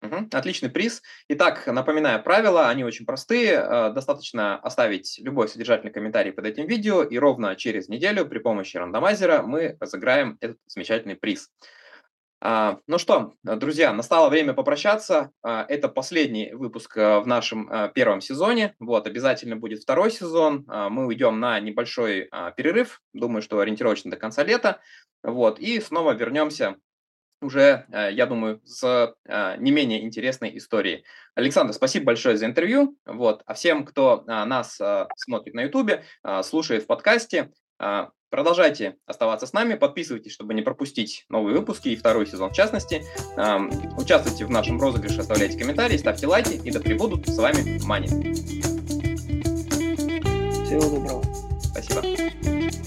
Угу, 0.00 0.28
отличный 0.32 0.68
приз. 0.70 1.02
Итак, 1.28 1.66
напоминаю 1.66 2.22
правила, 2.22 2.68
они 2.68 2.84
очень 2.84 3.04
простые. 3.04 3.54
Э, 3.54 3.92
достаточно 3.92 4.56
оставить 4.58 5.18
любой 5.18 5.48
содержательный 5.48 5.92
комментарий 5.92 6.32
под 6.32 6.46
этим 6.46 6.66
видео, 6.66 7.02
и 7.02 7.18
ровно 7.18 7.56
через 7.56 7.88
неделю 7.88 8.24
при 8.26 8.38
помощи 8.38 8.76
рандомайзера 8.76 9.42
мы 9.42 9.76
разыграем 9.80 10.38
этот 10.40 10.58
замечательный 10.68 11.16
приз. 11.16 11.50
А, 12.40 12.78
ну 12.86 12.98
что, 12.98 13.34
друзья, 13.42 13.92
настало 13.92 14.28
время 14.28 14.52
попрощаться. 14.52 15.32
А, 15.42 15.66
это 15.68 15.88
последний 15.88 16.52
выпуск 16.52 16.96
э, 16.96 17.18
в 17.18 17.26
нашем 17.26 17.68
э, 17.68 17.90
первом 17.92 18.20
сезоне. 18.20 18.76
Вот, 18.78 19.08
обязательно 19.08 19.56
будет 19.56 19.82
второй 19.82 20.12
сезон. 20.12 20.64
А, 20.68 20.88
мы 20.88 21.06
уйдем 21.06 21.40
на 21.40 21.58
небольшой 21.58 22.30
перерыв, 22.56 23.00
думаю, 23.12 23.42
что 23.42 23.58
ориентировочно 23.58 24.12
до 24.12 24.16
конца 24.16 24.44
лета. 24.44 24.80
Вот, 25.24 25.58
и 25.58 25.80
снова 25.80 26.12
вернемся 26.12 26.76
уже, 27.40 27.86
э, 27.92 28.10
я 28.12 28.26
думаю, 28.26 28.60
с 28.64 29.14
э, 29.26 29.56
не 29.58 29.70
менее 29.70 30.02
интересной 30.04 30.56
историей. 30.56 31.04
Александр, 31.34 31.72
спасибо 31.72 32.06
большое 32.06 32.36
за 32.36 32.46
интервью. 32.46 32.96
Вот. 33.06 33.42
А 33.46 33.54
всем, 33.54 33.84
кто 33.84 34.24
э, 34.26 34.44
нас 34.44 34.80
смотрит 35.16 35.54
на 35.54 35.62
YouTube, 35.62 36.00
слушает 36.42 36.84
в 36.84 36.86
подкасте, 36.86 37.50
продолжайте 38.30 38.96
оставаться 39.06 39.46
с 39.46 39.52
нами, 39.52 39.74
подписывайтесь, 39.74 40.32
чтобы 40.32 40.54
не 40.54 40.62
пропустить 40.62 41.24
новые 41.28 41.56
выпуски 41.56 41.88
и 41.88 41.96
второй 41.96 42.26
сезон 42.26 42.50
в 42.50 42.54
частности. 42.54 43.02
Участвуйте 43.96 44.44
в 44.44 44.50
нашем 44.50 44.80
розыгрыше, 44.80 45.20
оставляйте 45.20 45.58
комментарии, 45.58 45.96
ставьте 45.96 46.26
лайки 46.26 46.60
и 46.64 46.70
да 46.70 46.80
пребудут 46.80 47.28
с 47.28 47.38
вами 47.38 47.80
Мани. 47.84 48.08
Всего 50.64 50.82
доброго. 50.82 51.22
Спасибо. 51.60 52.57